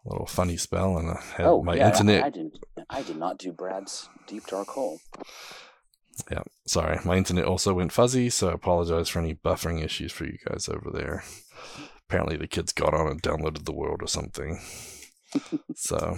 [0.09, 2.23] little funny spell, and I had oh, my yeah, internet.
[2.23, 4.99] I did, I did not do Brad's deep dark hole.
[6.31, 6.99] Yeah, sorry.
[7.05, 10.67] My internet also went fuzzy, so I apologize for any buffering issues for you guys
[10.67, 11.23] over there.
[12.07, 14.59] Apparently, the kids got on and downloaded the world or something.
[15.75, 16.17] so,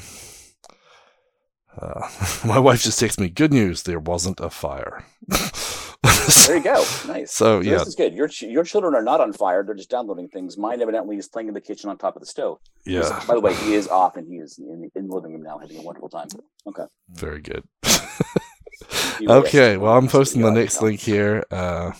[1.78, 2.08] uh,
[2.46, 6.86] my wife just texted me, "Good news, there wasn't a fire." there you go.
[7.08, 7.34] Nice.
[7.34, 8.14] So, so yeah, this is good.
[8.14, 10.58] Your your children are not on fire; they're just downloading things.
[10.58, 12.60] Mine evidently is playing in the kitchen on top of the stove.
[12.86, 13.24] Yeah.
[13.28, 15.58] by the way, he is off and he is in, in the living room now,
[15.58, 16.28] having a wonderful time.
[16.68, 16.86] Okay.
[17.10, 17.64] Very good
[19.28, 21.46] okay, well, I'm posting the next link here.
[21.52, 21.92] Uh,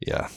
[0.00, 0.28] yeah.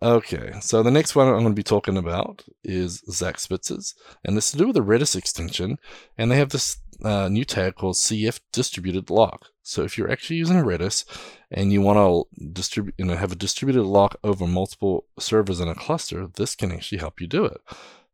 [0.00, 4.36] Okay, so the next one I'm going to be talking about is Zac Spitzer's, and
[4.36, 5.78] it's to do with the Redis extension,
[6.16, 9.46] and they have this uh, new tag called CF distributed lock.
[9.64, 11.04] So if you're actually using Redis
[11.50, 15.66] and you want to distribute, you know, have a distributed lock over multiple servers in
[15.66, 17.60] a cluster, this can actually help you do it.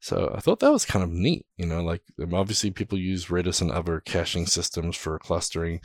[0.04, 3.28] So I thought that was kind of neat, you know, like um, obviously people use
[3.28, 5.80] Redis and other caching systems for clustering.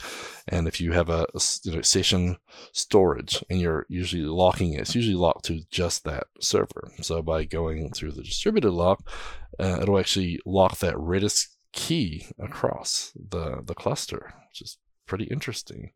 [0.46, 1.26] And if you have a,
[1.64, 2.36] you know, session
[2.74, 6.92] storage and you're usually locking it, it's usually locked to just that server.
[7.02, 9.10] So by going through the distributed lock,
[9.58, 15.94] uh, it'll actually lock that Redis key across the, the cluster, which is pretty interesting.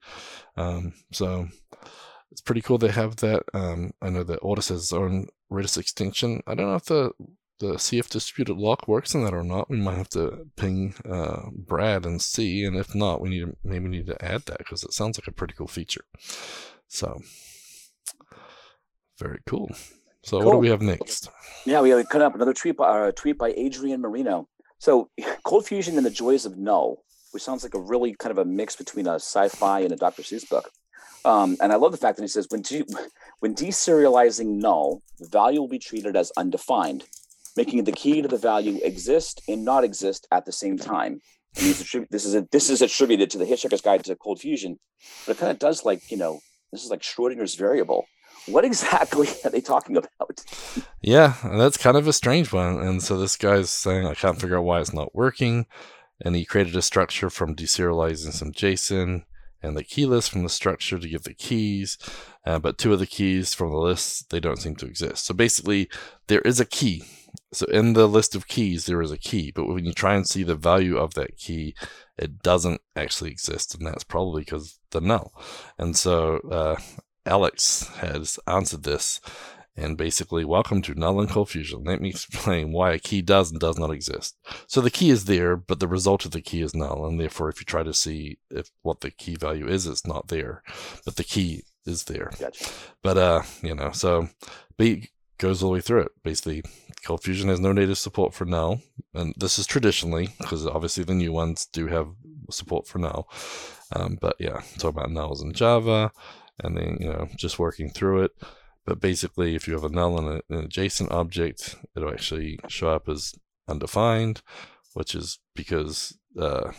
[0.56, 1.50] Um, so
[2.32, 3.44] it's pretty cool they have that.
[3.54, 6.42] Um, I know that Ortus has its own Redis extension.
[6.48, 7.12] I don't know if the
[7.60, 9.70] the CF distributed lock works in that or not.
[9.70, 13.56] We might have to ping uh, Brad and see, and if not, we need to
[13.64, 16.06] maybe need to add that because it sounds like a pretty cool feature.
[16.88, 17.22] So
[19.20, 19.70] very cool.
[20.24, 20.46] So cool.
[20.46, 21.30] what do we have next?
[21.66, 24.48] Yeah, we have cut up another tweet by uh, tweet by Adrian Moreno.
[24.80, 25.10] So
[25.46, 28.46] Cold Fusion and the Joys of Null, which sounds like a really kind of a
[28.46, 30.24] mix between a sci-fi and a Dr.
[30.24, 30.72] Seuss book.
[31.26, 32.86] Um, and I love the fact that he says when de-
[33.40, 37.06] when deserializing null, the value will be treated as undefined
[37.56, 41.22] making the key to the value exist and not exist at the same time.
[41.54, 44.80] this is a, this is attributed to the Hitchhiker's Guide to Cold Fusion,
[45.26, 46.40] but it kind of does like you know
[46.72, 48.06] this is like Schrodinger's variable.
[48.48, 50.44] What exactly are they talking about?
[51.02, 52.80] Yeah, that's kind of a strange one.
[52.80, 55.68] And so this guy's saying I can't figure out why it's not working,
[56.22, 59.24] and he created a structure from deserializing some JSON
[59.62, 61.98] and the key list from the structure to give the keys,
[62.46, 65.26] uh, but two of the keys from the list they don't seem to exist.
[65.26, 65.90] So basically,
[66.28, 67.04] there is a key
[67.54, 70.28] so in the list of keys, there is a key, but when you try and
[70.28, 71.76] see the value of that key,
[72.18, 75.34] it doesn't actually exist, and that's probably because the null.
[75.78, 76.76] And so uh,
[77.26, 79.22] Alex has answered this,
[79.76, 81.84] And basically, welcome to null and confusion.
[81.84, 84.38] Let me explain why a key does and does not exist.
[84.68, 87.50] So the key is there, but the result of the key is null, and therefore,
[87.50, 90.62] if you try to see if what the key value is, it's not there.
[91.06, 92.32] But the key is there.
[92.40, 92.70] Gotcha.
[93.02, 94.30] But uh, you know, so
[94.78, 96.12] B goes all the way through it.
[96.24, 96.64] Basically,
[97.04, 98.82] Cold Fusion has no native support for null,
[99.14, 102.08] and this is traditionally because obviously the new ones do have
[102.50, 103.28] support for null.
[103.94, 106.12] Um, but yeah, talking about nulls in Java,
[106.64, 108.32] and then you know just working through it.
[108.86, 112.90] But basically, if you have a null in a, an adjacent object, it'll actually show
[112.90, 113.34] up as
[113.68, 114.42] undefined,
[114.94, 116.72] which is because uh,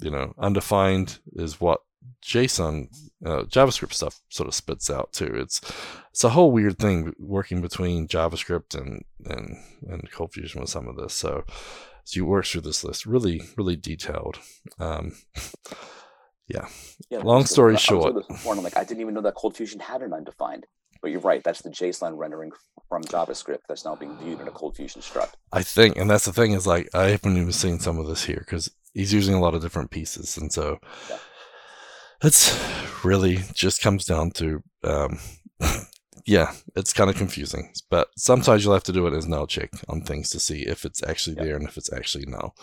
[0.00, 1.80] you know undefined is what
[2.24, 2.88] JSON
[3.24, 5.30] uh, JavaScript stuff sort of spits out too.
[5.34, 5.60] It's
[6.10, 9.56] it's a whole weird thing working between JavaScript and and
[9.88, 11.14] and Cold Fusion with some of this.
[11.14, 11.44] So
[12.04, 14.38] so you work through this list really really detailed.
[14.78, 15.12] Um,
[16.48, 16.68] yeah.
[17.10, 17.20] Yeah.
[17.20, 18.14] Long story short.
[18.14, 20.12] with this before, and I'm like, I didn't even know that Cold Fusion had an
[20.12, 20.66] undefined.
[21.02, 21.42] But you're right.
[21.42, 22.52] That's the JSON rendering
[22.86, 25.32] from JavaScript that's now being viewed in a Cold Fusion struct.
[25.50, 28.24] I think, and that's the thing is like I haven't even seen some of this
[28.24, 30.78] here because he's using a lot of different pieces, and so
[31.08, 31.18] Yeah.
[32.22, 35.18] It's really just comes down to, um,
[36.26, 37.72] yeah, it's kind of confusing.
[37.90, 40.84] But sometimes you'll have to do it as null check on things to see if
[40.84, 41.44] it's actually Yeah.
[41.44, 42.54] there and if it's actually null,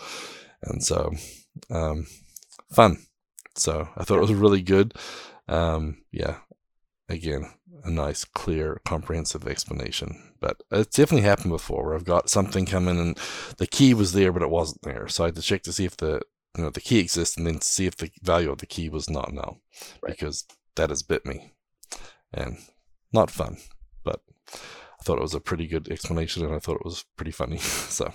[0.62, 1.12] and so
[1.70, 2.06] um,
[2.72, 2.98] fun.
[3.56, 4.94] So I thought it was really good.
[5.48, 6.36] Um, yeah,
[7.08, 7.50] again,
[7.84, 10.22] a nice, clear, comprehensive explanation.
[10.40, 13.18] But it's definitely happened before where I've got something coming and
[13.56, 15.08] the key was there, but it wasn't there.
[15.08, 16.20] So I had to check to see if the
[16.56, 19.08] you know the key exists and then see if the value of the key was
[19.10, 19.60] not null,
[20.02, 20.12] Right.
[20.12, 20.44] because
[20.76, 21.52] that has bit me,
[22.32, 22.58] and
[23.12, 23.58] not fun.
[24.04, 24.20] But
[24.54, 27.58] I thought it was a pretty good explanation, and I thought it was pretty funny.
[27.98, 28.12] so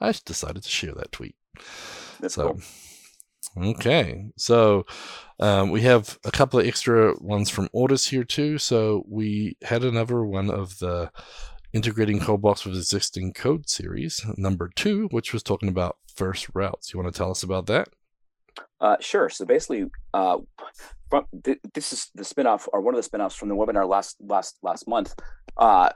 [0.00, 1.36] I decided to share that tweet.
[2.20, 2.58] That's So,
[3.56, 3.70] cool.
[3.70, 4.26] okay.
[4.36, 4.86] So,
[5.38, 8.58] um, we have a couple of extra ones from Ortus here too.
[8.58, 11.10] So, we had another one of the
[11.74, 16.94] integrating ColdBox with existing code series, number two, which was talking about first routes.
[16.94, 17.88] You want to tell us about that?
[18.80, 19.28] Uh, sure.
[19.28, 20.38] So basically, uh,
[21.10, 24.16] from th- this is the spinoff or one of the spinoffs from the webinar last
[24.20, 25.14] last last month.
[25.56, 25.90] Uh,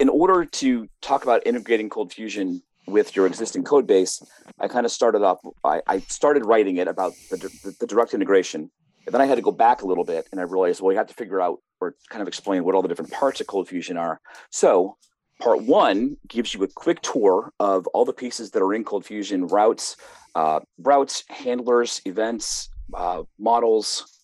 [0.00, 4.20] in order to talk about integrating Cold Fusion with your existing code base,
[4.58, 5.38] I kind of started off.
[5.62, 8.70] I, I started writing it about the, the, the direct integration,
[9.06, 10.96] and then I had to go back a little bit, and I realized, well, we
[10.96, 13.68] have to figure out or kind of explain what all the different parts of Cold
[13.68, 14.20] Fusion are.
[14.50, 14.96] So
[15.42, 19.04] part one gives you a quick tour of all the pieces that are in Cold
[19.04, 19.96] Fusion routes,
[20.34, 24.22] uh, routes, handlers, events, uh, models.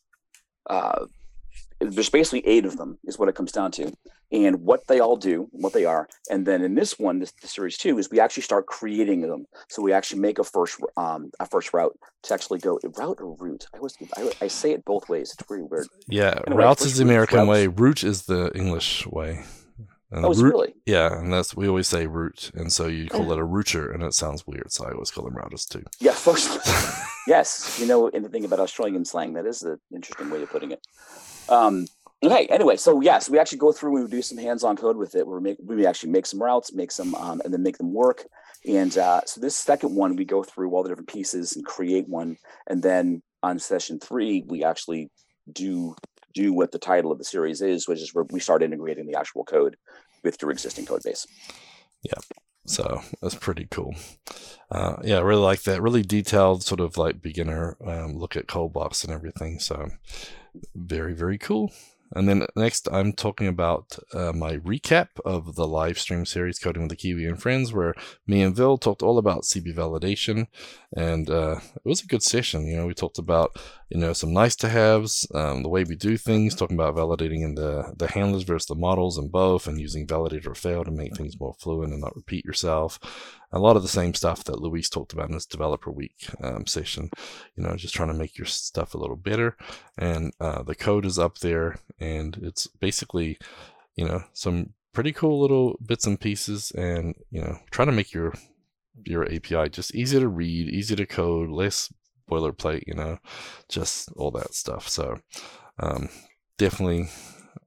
[0.71, 1.07] Uh,
[1.81, 3.93] there's basically eight of them, is what it comes down to,
[4.31, 6.09] and what they all do, what they are.
[6.31, 9.47] And then in this one, this, this series two, is we actually start creating them.
[9.71, 13.35] So we actually make a first um, a first route to actually go route or
[13.37, 13.67] route.
[13.75, 15.33] I always I, I say it both ways.
[15.33, 15.87] It's pretty weird.
[16.09, 17.49] Yeah, Anyway, routes is the American routes.
[17.49, 17.67] way.
[17.69, 19.45] Route is the English way.
[20.11, 20.75] And Oh, route- really?
[20.87, 24.03] Yeah, and that's we always say route, and so you call it a router, and
[24.03, 25.83] it sounds weird, so I always call them routers too.
[26.01, 26.49] Yeah, folks.
[27.27, 29.35] yes, you know anything about Australian slang?
[29.35, 30.81] That is an interesting way of putting it.
[31.51, 31.87] Um,
[32.23, 32.47] okay.
[32.47, 35.27] Anyway, so yes, we actually go through and we do some hands-on code with it.
[35.27, 38.25] We make we actually make some routes, make some, um, and then make them work.
[38.67, 42.09] And uh, so this second one, we go through all the different pieces and create
[42.09, 45.11] one, and then on session three, we actually
[45.53, 45.95] do
[46.39, 49.19] do what the title of the series is, which is where we start integrating the
[49.19, 49.77] actual code
[50.23, 51.27] with your existing code base.
[52.03, 52.21] Yeah.
[52.67, 53.95] So that's pretty cool.
[54.71, 55.83] Uh, yeah, I really like that.
[55.83, 59.59] Really detailed, sort of like beginner um, look at Coldbox and everything.
[59.59, 59.89] So
[60.75, 61.73] very, very cool.
[62.13, 66.83] And then next, I'm talking about uh, my recap of the live stream series Coding
[66.83, 67.95] with the Kiwi and Friends, where
[68.27, 70.47] me and Vil talked all about CB validation,
[70.97, 72.67] and uh, it was a good session.
[72.67, 73.59] You know, we talked about
[73.91, 77.43] you know some nice to haves, um, the way we do things, talking about validating
[77.43, 80.91] in the the handlers versus the models and both, and using validate or fail to
[80.91, 82.99] make things more fluent and not repeat yourself.
[83.51, 86.67] A lot of the same stuff that Luis talked about in his developer week um,
[86.67, 87.11] session.
[87.57, 89.57] You know, just trying to make your stuff a little better,
[89.97, 93.39] and uh, the code is up there, and it's basically
[93.97, 98.13] you know some pretty cool little bits and pieces, and you know trying to make
[98.13, 98.35] your
[99.05, 101.93] your API just easy to read, easy to code, less
[102.29, 103.19] boilerplate, you know,
[103.69, 104.89] just all that stuff.
[104.89, 105.21] So,
[105.79, 106.09] um,
[106.59, 107.09] definitely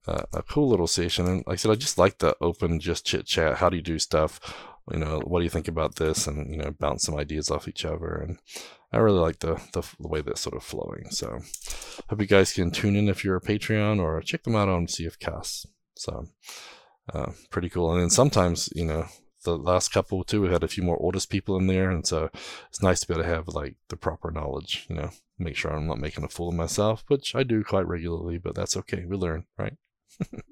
[0.07, 1.27] uh, a cool little session.
[1.27, 3.57] And like I said, I just like the open, just chit chat.
[3.57, 4.39] How do you do stuff?
[4.91, 6.27] You know, what do you think about this?
[6.27, 8.15] And, you know, bounce some ideas off each other.
[8.15, 8.39] And
[8.91, 11.09] I really like the, the, the way that's sort of flowing.
[11.11, 11.39] So,
[12.09, 14.87] hope you guys can tune in if you're a Patreon or check them out on
[14.87, 15.67] CFCast.
[15.95, 16.27] So,
[17.13, 17.91] uh, pretty cool.
[17.93, 19.05] And then sometimes, you know,
[19.43, 22.29] the last couple too, we had a few more oldest people in there, and so
[22.69, 24.85] it's nice to be able to have like the proper knowledge.
[24.89, 25.09] You know,
[25.39, 28.55] make sure I'm not making a fool of myself, which I do quite regularly, but
[28.55, 29.03] that's okay.
[29.05, 29.73] We learn, right?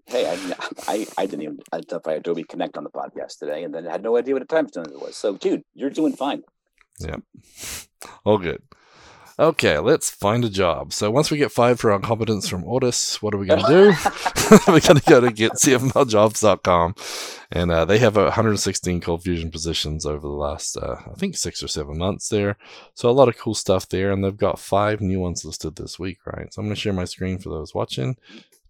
[0.07, 0.55] Hey, I,
[0.87, 4.03] I, I didn't even identify Adobe Connect on the podcast today, and then I had
[4.03, 5.15] no idea what a time zone it was.
[5.15, 6.43] So, dude, you're doing fine.
[6.99, 7.17] Yeah,
[8.25, 8.61] all good.
[9.39, 10.91] Okay, let's find a job.
[10.91, 13.67] So once we get five for our competence from Ortus, what are we going to
[13.67, 13.93] do?
[14.67, 16.95] We're going to go to get cfmljobs.com.
[17.49, 21.63] And uh, they have 116 cold fusion positions over the last, uh, I think, six
[21.63, 22.57] or seven months there.
[22.95, 24.11] So a lot of cool stuff there.
[24.11, 26.53] And they've got five new ones listed this week, right?
[26.53, 28.17] So I'm going to share my screen for those watching.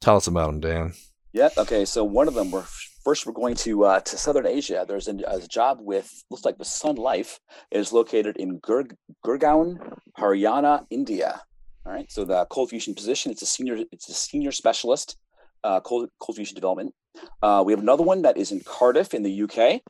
[0.01, 0.93] Tell us about them, Dan.
[1.33, 1.49] Yeah.
[1.57, 1.85] Okay.
[1.85, 2.65] So one of them, we're
[3.03, 4.85] first we're going to uh, to Southern Asia.
[4.87, 7.39] There's a, a, job with looks like the Sun Life
[7.71, 8.85] it is located in Gur,
[9.25, 11.41] Gurgaon, Haryana, India.
[11.85, 12.11] All right.
[12.11, 13.31] So the cold fusion position.
[13.31, 13.79] It's a senior.
[13.91, 15.17] It's a senior specialist
[15.63, 16.93] uh, cold cold fusion development.
[17.41, 19.81] Uh, we have another one that is in Cardiff in the UK.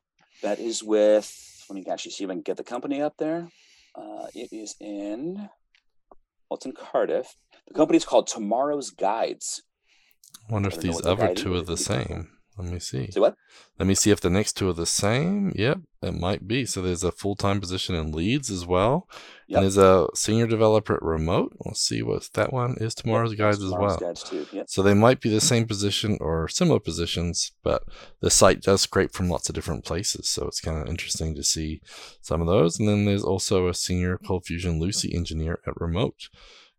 [0.41, 1.65] That is with.
[1.69, 3.47] Let me actually see if I can get the company up there.
[3.95, 5.49] Uh, it is in.
[6.49, 7.35] Well, it's in Cardiff.
[7.67, 9.61] The company is called Tomorrow's Guides.
[10.49, 12.29] I wonder if these other two are the same.
[12.59, 13.09] Let me see.
[13.09, 13.35] See what?
[13.79, 15.53] Let me see if the next two are the same.
[15.55, 16.65] Yep, it might be.
[16.65, 19.07] So there's a full time position in Leeds as well.
[19.47, 19.57] Yep.
[19.57, 21.53] And there's a senior developer at Remote.
[21.63, 22.93] We'll see what that one is.
[22.93, 23.97] Tomorrow's yep, guides as well.
[23.97, 24.45] Guides too.
[24.51, 24.69] Yep.
[24.69, 27.83] So they might be the same position or similar positions, but
[28.19, 30.27] the site does scrape from lots of different places.
[30.27, 31.81] So it's kind of interesting to see
[32.21, 32.77] some of those.
[32.77, 36.27] And then there's also a senior Cold Fusion Lucee engineer at Remote.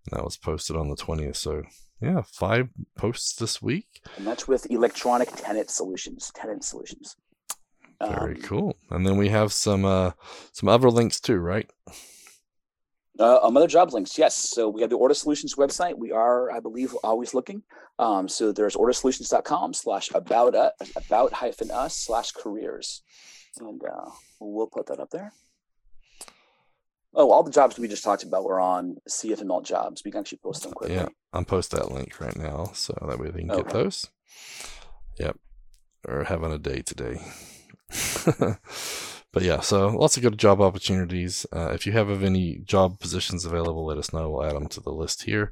[0.04, 1.36] And that was posted on the 20th.
[1.36, 1.62] So
[2.00, 4.02] yeah, five posts this week.
[4.16, 6.30] And that's with electronic tenant solutions.
[6.34, 7.16] Tenant solutions.
[8.00, 8.76] Very um, cool.
[8.90, 10.12] And then we have some uh
[10.52, 11.70] some other links too, right?
[13.18, 14.34] Uh, um, other job links, yes.
[14.34, 15.98] So we have the Ortus Solutions website.
[15.98, 17.62] We are, I believe, always looking.
[17.98, 23.02] Um, so there's ortussolutions.com slash about uh, about hyphen us slash careers,
[23.58, 25.32] and uh, we'll put that up there.
[27.14, 30.02] Oh, all the jobs we just talked about were on CFML jobs.
[30.04, 30.96] We can actually post them quickly.
[30.96, 33.62] Yeah, I'm post that link right now, so that way they can okay.
[33.62, 34.08] get those.
[35.18, 35.36] Yep,
[36.06, 37.20] or having a day today.
[39.32, 41.46] but yeah, so lots of good job opportunities.
[41.52, 44.30] Uh, if you have of any job positions available, let us know.
[44.30, 45.50] We'll add them to the list here.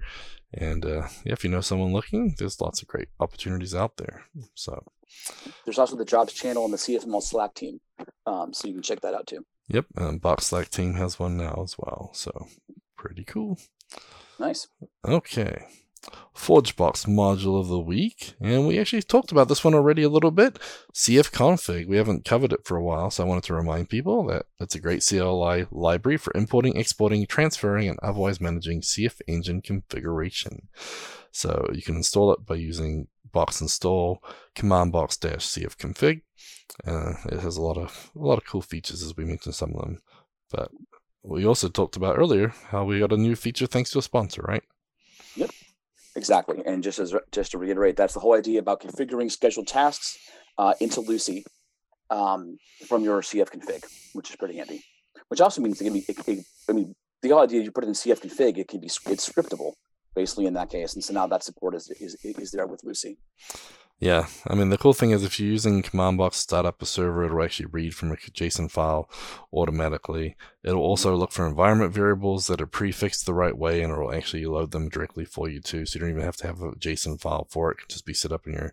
[0.55, 4.25] And uh, yeah, if you know someone looking, there's lots of great opportunities out there.
[4.55, 4.85] So
[5.65, 7.81] there's also the jobs channel on the CFML Slack team,
[8.27, 9.45] um, so you can check that out too.
[9.69, 12.11] Yep, um, and Box Slack team has one now as well.
[12.15, 12.49] So
[12.97, 13.59] pretty cool.
[14.39, 14.69] Nice.
[15.05, 15.67] Okay.
[16.35, 20.31] ForgeBox module of the week, and we actually talked about this one already a little
[20.31, 20.59] bit.
[20.95, 21.87] CF config.
[21.87, 24.77] We haven't covered it for a while, so I wanted to remind people that it's
[24.77, 30.69] a great CLI library for importing, exporting, transferring, and otherwise managing CF engine configuration.
[31.33, 33.09] So you can install it by using
[33.39, 34.21] box install
[34.57, 36.23] command box dash cf config.
[36.91, 39.73] Uh, it has a lot of a lot of cool features as we mentioned some
[39.75, 39.99] of them,
[40.51, 40.71] but
[41.23, 44.43] we also talked about earlier how we got a new feature thanks to a sponsor,
[44.43, 44.65] right?
[45.37, 45.51] Yep,
[46.17, 46.59] exactly.
[46.67, 50.19] And just as just to reiterate, that's the whole idea about configuring scheduled tasks
[50.63, 51.45] uh, into Lucee
[52.11, 52.59] um,
[52.89, 53.85] from your CF config,
[54.15, 54.83] which is pretty handy.
[55.29, 57.89] Which also means it can be, it, it, I mean, the idea you put it
[57.89, 59.73] in CF config, it can be it's scriptable
[60.19, 60.95] basically in that case.
[60.95, 63.19] And so now that support is, is, is there with Lucee.
[64.01, 66.81] Yeah, I mean the cool thing is if you're using command box to start up
[66.81, 69.11] a server, it'll actually read from a JSON file
[69.53, 70.37] automatically.
[70.63, 74.47] It'll also look for environment variables that are prefixed the right way, and it'll actually
[74.47, 75.85] load them directly for you too.
[75.85, 78.07] So you don't even have to have a JSON file for it; it can just
[78.07, 78.71] be set up in your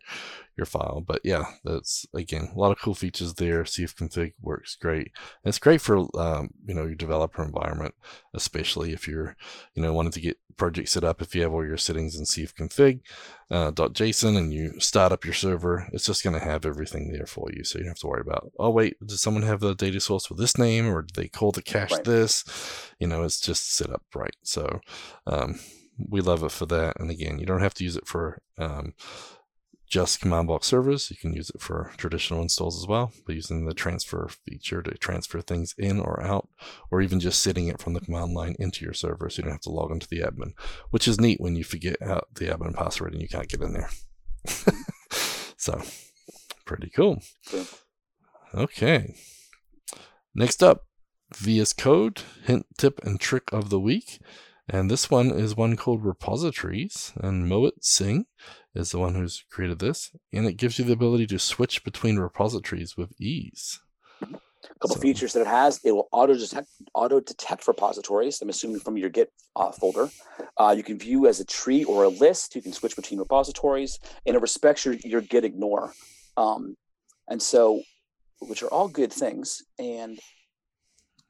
[0.58, 1.04] your file.
[1.06, 3.64] But yeah, that's again a lot of cool features there.
[3.64, 5.12] CF config works great.
[5.44, 7.96] And it's great for um, you know your developer environment,
[8.34, 9.36] especially if you're
[9.74, 11.22] you know wanting to get project set up.
[11.22, 13.02] If you have all your settings in CF config
[13.52, 17.26] uh, .json and you start up your server, it's just going to have everything there
[17.26, 17.64] for you.
[17.64, 20.30] So you don't have to worry about, oh, wait, does someone have the data source
[20.30, 22.04] with this name or did they call the cache right.
[22.04, 22.44] this?
[23.00, 24.36] You know, it's just set up right.
[24.44, 24.80] So
[25.28, 25.60] um,
[26.10, 27.00] we love it for that.
[27.00, 28.94] And again, you don't have to use it for um,
[29.88, 31.10] just command box servers.
[31.10, 34.98] You can use it for traditional installs as well, by using the transfer feature to
[34.98, 36.50] transfer things in or out,
[36.92, 39.54] or even just sitting it from the command line into your server so you don't
[39.54, 40.54] have to log into the admin,
[40.90, 43.74] which is neat when you forget out the admin password and you can't get in
[43.74, 43.90] there.
[45.58, 45.82] so,
[46.66, 47.22] pretty cool.
[48.54, 49.16] Okay.
[50.34, 50.86] Next up,
[51.34, 54.20] VS Code, hint, tip, and trick of the week.
[54.68, 58.26] And this one is one called repositories, and Mohit Singh
[58.76, 62.18] is the one who's created this, and it gives you the ability to switch between
[62.18, 63.80] repositories with ease.
[64.22, 65.02] A couple so.
[65.02, 68.42] features that it has: it will auto detect auto detect repositories.
[68.42, 70.10] I'm assuming from your Git uh, folder.
[70.58, 72.56] Uh, you can view as a tree or a list.
[72.56, 75.94] You can switch between repositories, and it respects your, your Git ignore.
[76.38, 76.76] Um,
[77.30, 77.82] and so,
[78.40, 79.64] which are all good things.
[79.80, 80.20] And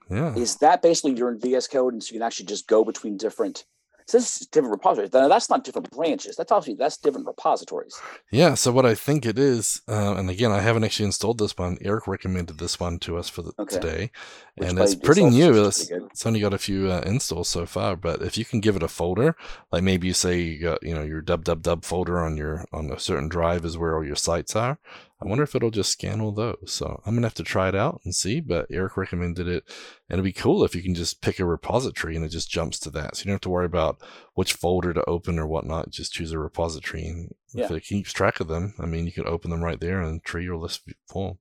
[0.10, 2.84] yeah, is that basically you're in VS Code, and so you can actually just go
[2.84, 3.66] between different
[4.08, 5.14] says different repositories.
[5.14, 6.36] Now, that's not different branches.
[6.36, 7.99] That's obviously that's different repositories.
[8.32, 8.53] Yeah.
[8.53, 11.78] So what I think it is, uh, and again, I haven't actually installed this one.
[11.82, 13.76] Eric recommended this one to us for the, okay.
[13.76, 14.12] today,
[14.56, 15.66] Which and it's pretty new.
[15.66, 18.76] It's, it's, only got a few uh, installs so far, but if you can give
[18.76, 19.36] it a folder,
[19.72, 22.66] like maybe you say you got you know your dub dub dub folder on your
[22.72, 24.80] on a certain drive is where all your sites are.
[25.26, 26.57] I wonder if it'll just scan all those.
[26.67, 28.39] So I'm gonna have to try it out and see.
[28.39, 29.63] But Eric recommended it,
[30.07, 32.80] and it'd be cool if you can just pick a repository and it just jumps
[32.82, 33.15] to that.
[33.15, 34.01] So you don't have to worry about
[34.36, 35.89] which folder to open or whatnot.
[35.89, 37.65] Just choose a repository, and yeah.
[37.65, 40.23] if it keeps track of them, I mean, you can open them right there and
[40.23, 41.39] tree your list full.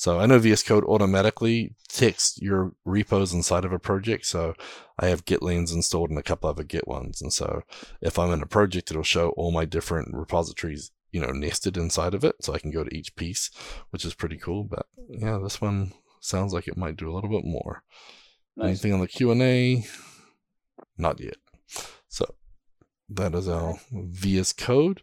[0.00, 4.24] So I know VS Code automatically ticks your repos inside of a project.
[4.24, 4.54] So
[4.98, 7.20] I have GitLens installed and a couple other Git ones.
[7.20, 7.64] And so
[8.00, 12.14] if I'm in a project, it'll show all my different repositories you know nested inside
[12.14, 13.50] of it so i can go to each piece
[13.90, 17.30] which is pretty cool but yeah this one sounds like it might do a little
[17.30, 17.82] bit more.
[18.56, 18.68] Nice.
[18.68, 19.84] anything on the q&a
[20.98, 21.36] not yet.
[22.08, 22.34] So
[23.08, 25.02] that is our vs code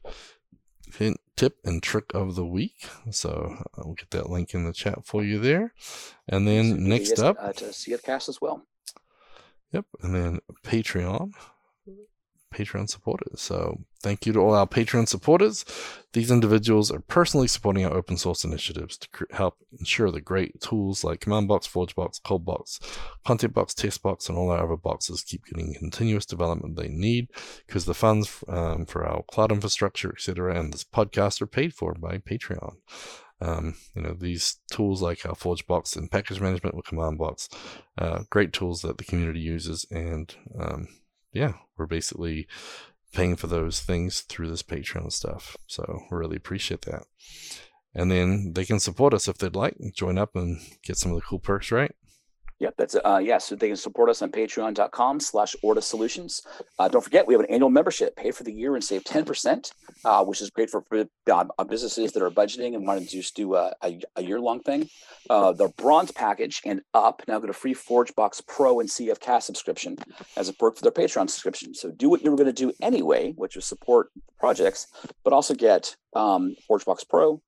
[0.95, 2.87] hint tip and trick of the week.
[3.11, 5.73] So i'll get that link in the chat for you there.
[6.27, 8.63] And then so next up uh, to cfcast as well.
[9.73, 11.33] Yep and then patreon
[12.53, 13.41] Patreon supporters.
[13.41, 15.65] So thank you to all our Patreon supporters.
[16.13, 20.59] These individuals are personally supporting our open source initiatives to cr- help ensure the great
[20.61, 22.79] tools like Command Box, Forge Box, Cold Box,
[23.25, 27.29] Content Box, Test Box, and all our other boxes keep getting continuous development they need
[27.65, 31.93] because the funds um, for our cloud infrastructure, etc., and this podcast are paid for
[31.93, 32.77] by Patreon.
[33.39, 37.53] Um, you know, these tools like our Forge Box and package management with CommandBox,
[37.97, 40.87] uh, great tools that the community uses and um,
[41.37, 42.47] yeah, we're basically
[43.13, 45.55] paying for those things through this Patreon stuff.
[45.67, 47.03] So we really appreciate that.
[47.93, 51.17] And then they can support us if they'd like, join up and get some of
[51.17, 51.95] the cool perks, right?
[52.59, 53.37] Yep, that's uh yeah.
[53.37, 56.41] So they can support us on patreon.com slash Ortus Solutions.
[56.79, 58.15] Uh, don't forget, we have an annual membership.
[58.15, 59.71] Pay for the year and save 10%,
[60.05, 63.53] uh, which is great for uh, businesses that are budgeting and wanting to just do
[63.53, 64.89] a, a, a year-long thing.
[65.29, 69.45] Uh, the bronze package and up now get a free ForgeBox Pro and CF Cast
[69.45, 69.97] subscription
[70.35, 71.75] as a perk for their Patreon subscription.
[71.75, 74.87] So do what you were going to do anyway, which is support projects,
[75.23, 77.41] but also get um, ForgeBox Pro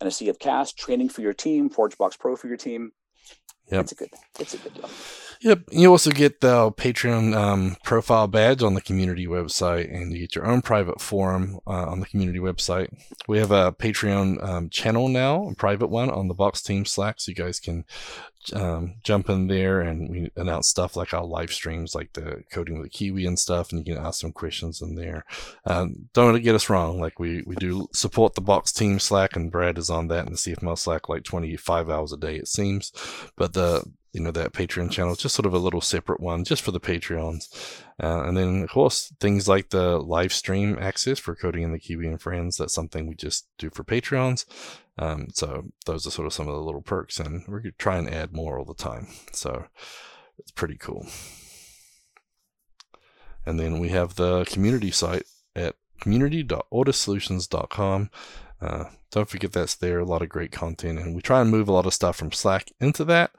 [0.00, 2.92] and a CF Cast training for your team, ForgeBox Pro for your team
[3.70, 3.80] Yep.
[3.80, 4.10] It's a good.
[4.38, 4.90] It's a good deal.
[5.42, 5.62] Yep.
[5.72, 10.36] You also get the Patreon um, profile badge on the community website, and you get
[10.36, 12.88] your own private forum uh, on the community website.
[13.26, 17.20] We have a Patreon um, channel now, a private one on the Box Team Slack,
[17.20, 17.84] so you guys can
[18.54, 22.78] um, jump in there and we announce stuff like our live streams, like the coding
[22.78, 25.24] with the Kiwi and stuff, and you can ask some questions in there.
[25.64, 29.50] Um, don't get us wrong, like we, we do support the Box Team Slack, and
[29.50, 32.92] Brad is on that in the CFML Slack like 25 hours a day, it seems.
[33.36, 36.60] But the you know that patreon channel just sort of a little separate one just
[36.62, 37.48] for the patreons.
[38.02, 41.78] Uh, and then of course things like the live stream access for coding in the
[41.78, 44.44] kiwi and friends that's something we just do for patreons.
[44.98, 47.96] Um, so those are sort of some of the little perks and we're to try
[47.96, 49.06] and add more all the time.
[49.32, 49.64] So
[50.38, 51.06] it's pretty cool.
[53.46, 55.24] And then we have the community site
[55.56, 58.10] at community.ortussolutions.com
[58.62, 59.98] uh, don't forget that's there.
[59.98, 62.30] A lot of great content, and we try and move a lot of stuff from
[62.30, 63.32] Slack into that,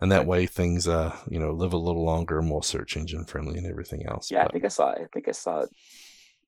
[0.00, 3.58] and that way things, uh, you know, live a little longer, more search engine friendly,
[3.58, 4.30] and everything else.
[4.30, 4.90] Yeah, but, I think I saw.
[4.90, 5.66] I think I saw.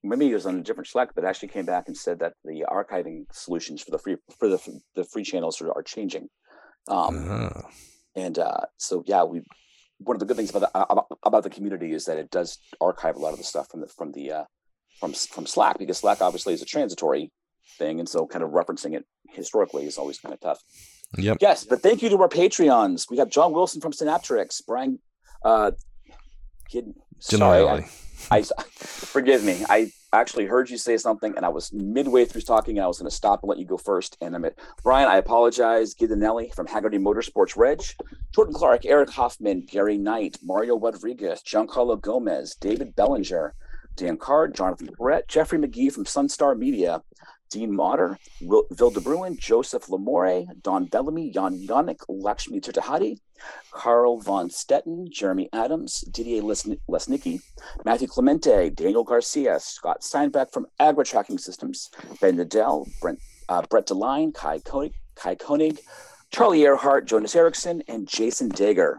[0.03, 2.65] Maybe it was on a different Slack, but actually came back and said that the
[2.69, 4.59] archiving solutions for the free for the
[4.95, 6.27] the free channels are, are changing.
[6.87, 7.61] Um, uh-huh.
[8.15, 9.43] And uh, so, yeah, we
[9.99, 12.57] one of the good things about the about, about, the community is that it does
[12.81, 14.43] archive a lot of the stuff from the from the uh,
[14.99, 17.31] from from Slack because Slack obviously is a transitory
[17.77, 17.99] thing.
[17.99, 20.61] And so kind of referencing it historically is always kind of tough.
[21.17, 21.37] Yep.
[21.41, 23.09] Yes, but thank you to our Patreons.
[23.09, 24.99] We got John Wilson from Synaptrix, Brian
[25.45, 25.71] uh
[26.69, 27.85] kid sorry,
[28.31, 28.41] I, I,
[28.75, 29.63] forgive me.
[29.69, 32.99] I actually heard you say something and I was midway through talking and I was
[32.99, 34.17] going to stop and let you go first.
[34.21, 35.93] And I'm at Brian, I apologize.
[35.93, 37.81] Ghidinelli from Hagerty Motorsports Reg,
[38.33, 43.55] Jordan Clark, Eric Hoffman, Gary Knight, Mario Rodriguez, Giancarlo Gomez, David Bellinger,
[43.95, 47.01] Dan Card, Jonathan Brett, Jeffrey McGee from Sunstar Media,
[47.53, 53.19] Dean Motter, Will, Vil Bruin, Joseph Lamore, Don Bellamy, Jan Yannick, Lakshmi Tirtahadi,
[53.69, 57.41] Carl von Stetten, Jeremy Adams, Didier Lesnicki,
[57.85, 63.85] Matthew Clemente, Daniel Garcia, Scott Steinbeck from Agri Tracking Systems, Ben Nadel, Brent, uh, Brett
[63.85, 65.79] DeLine, Kai Koenig, Kai Koenig,
[66.31, 68.97] Charlie Arehart, Jonas Erickson, and Jason Dager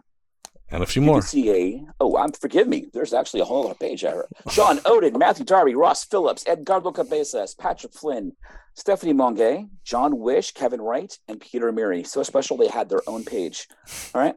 [0.71, 1.23] and a few more.
[1.23, 1.85] CA.
[2.01, 2.87] Oh, I'm forgive me.
[2.93, 4.03] There's actually a whole other page.
[4.03, 4.27] There.
[4.51, 8.33] Sean Odin, Matthew Darby, Ross Phillips, Edgardo Cabezas, Patrick Flynn,
[8.75, 12.07] Stephanie Monge, John Wish, Kevin Wright, and Peter Amiri.
[12.07, 13.69] So special they had their own page.
[14.15, 14.35] All right.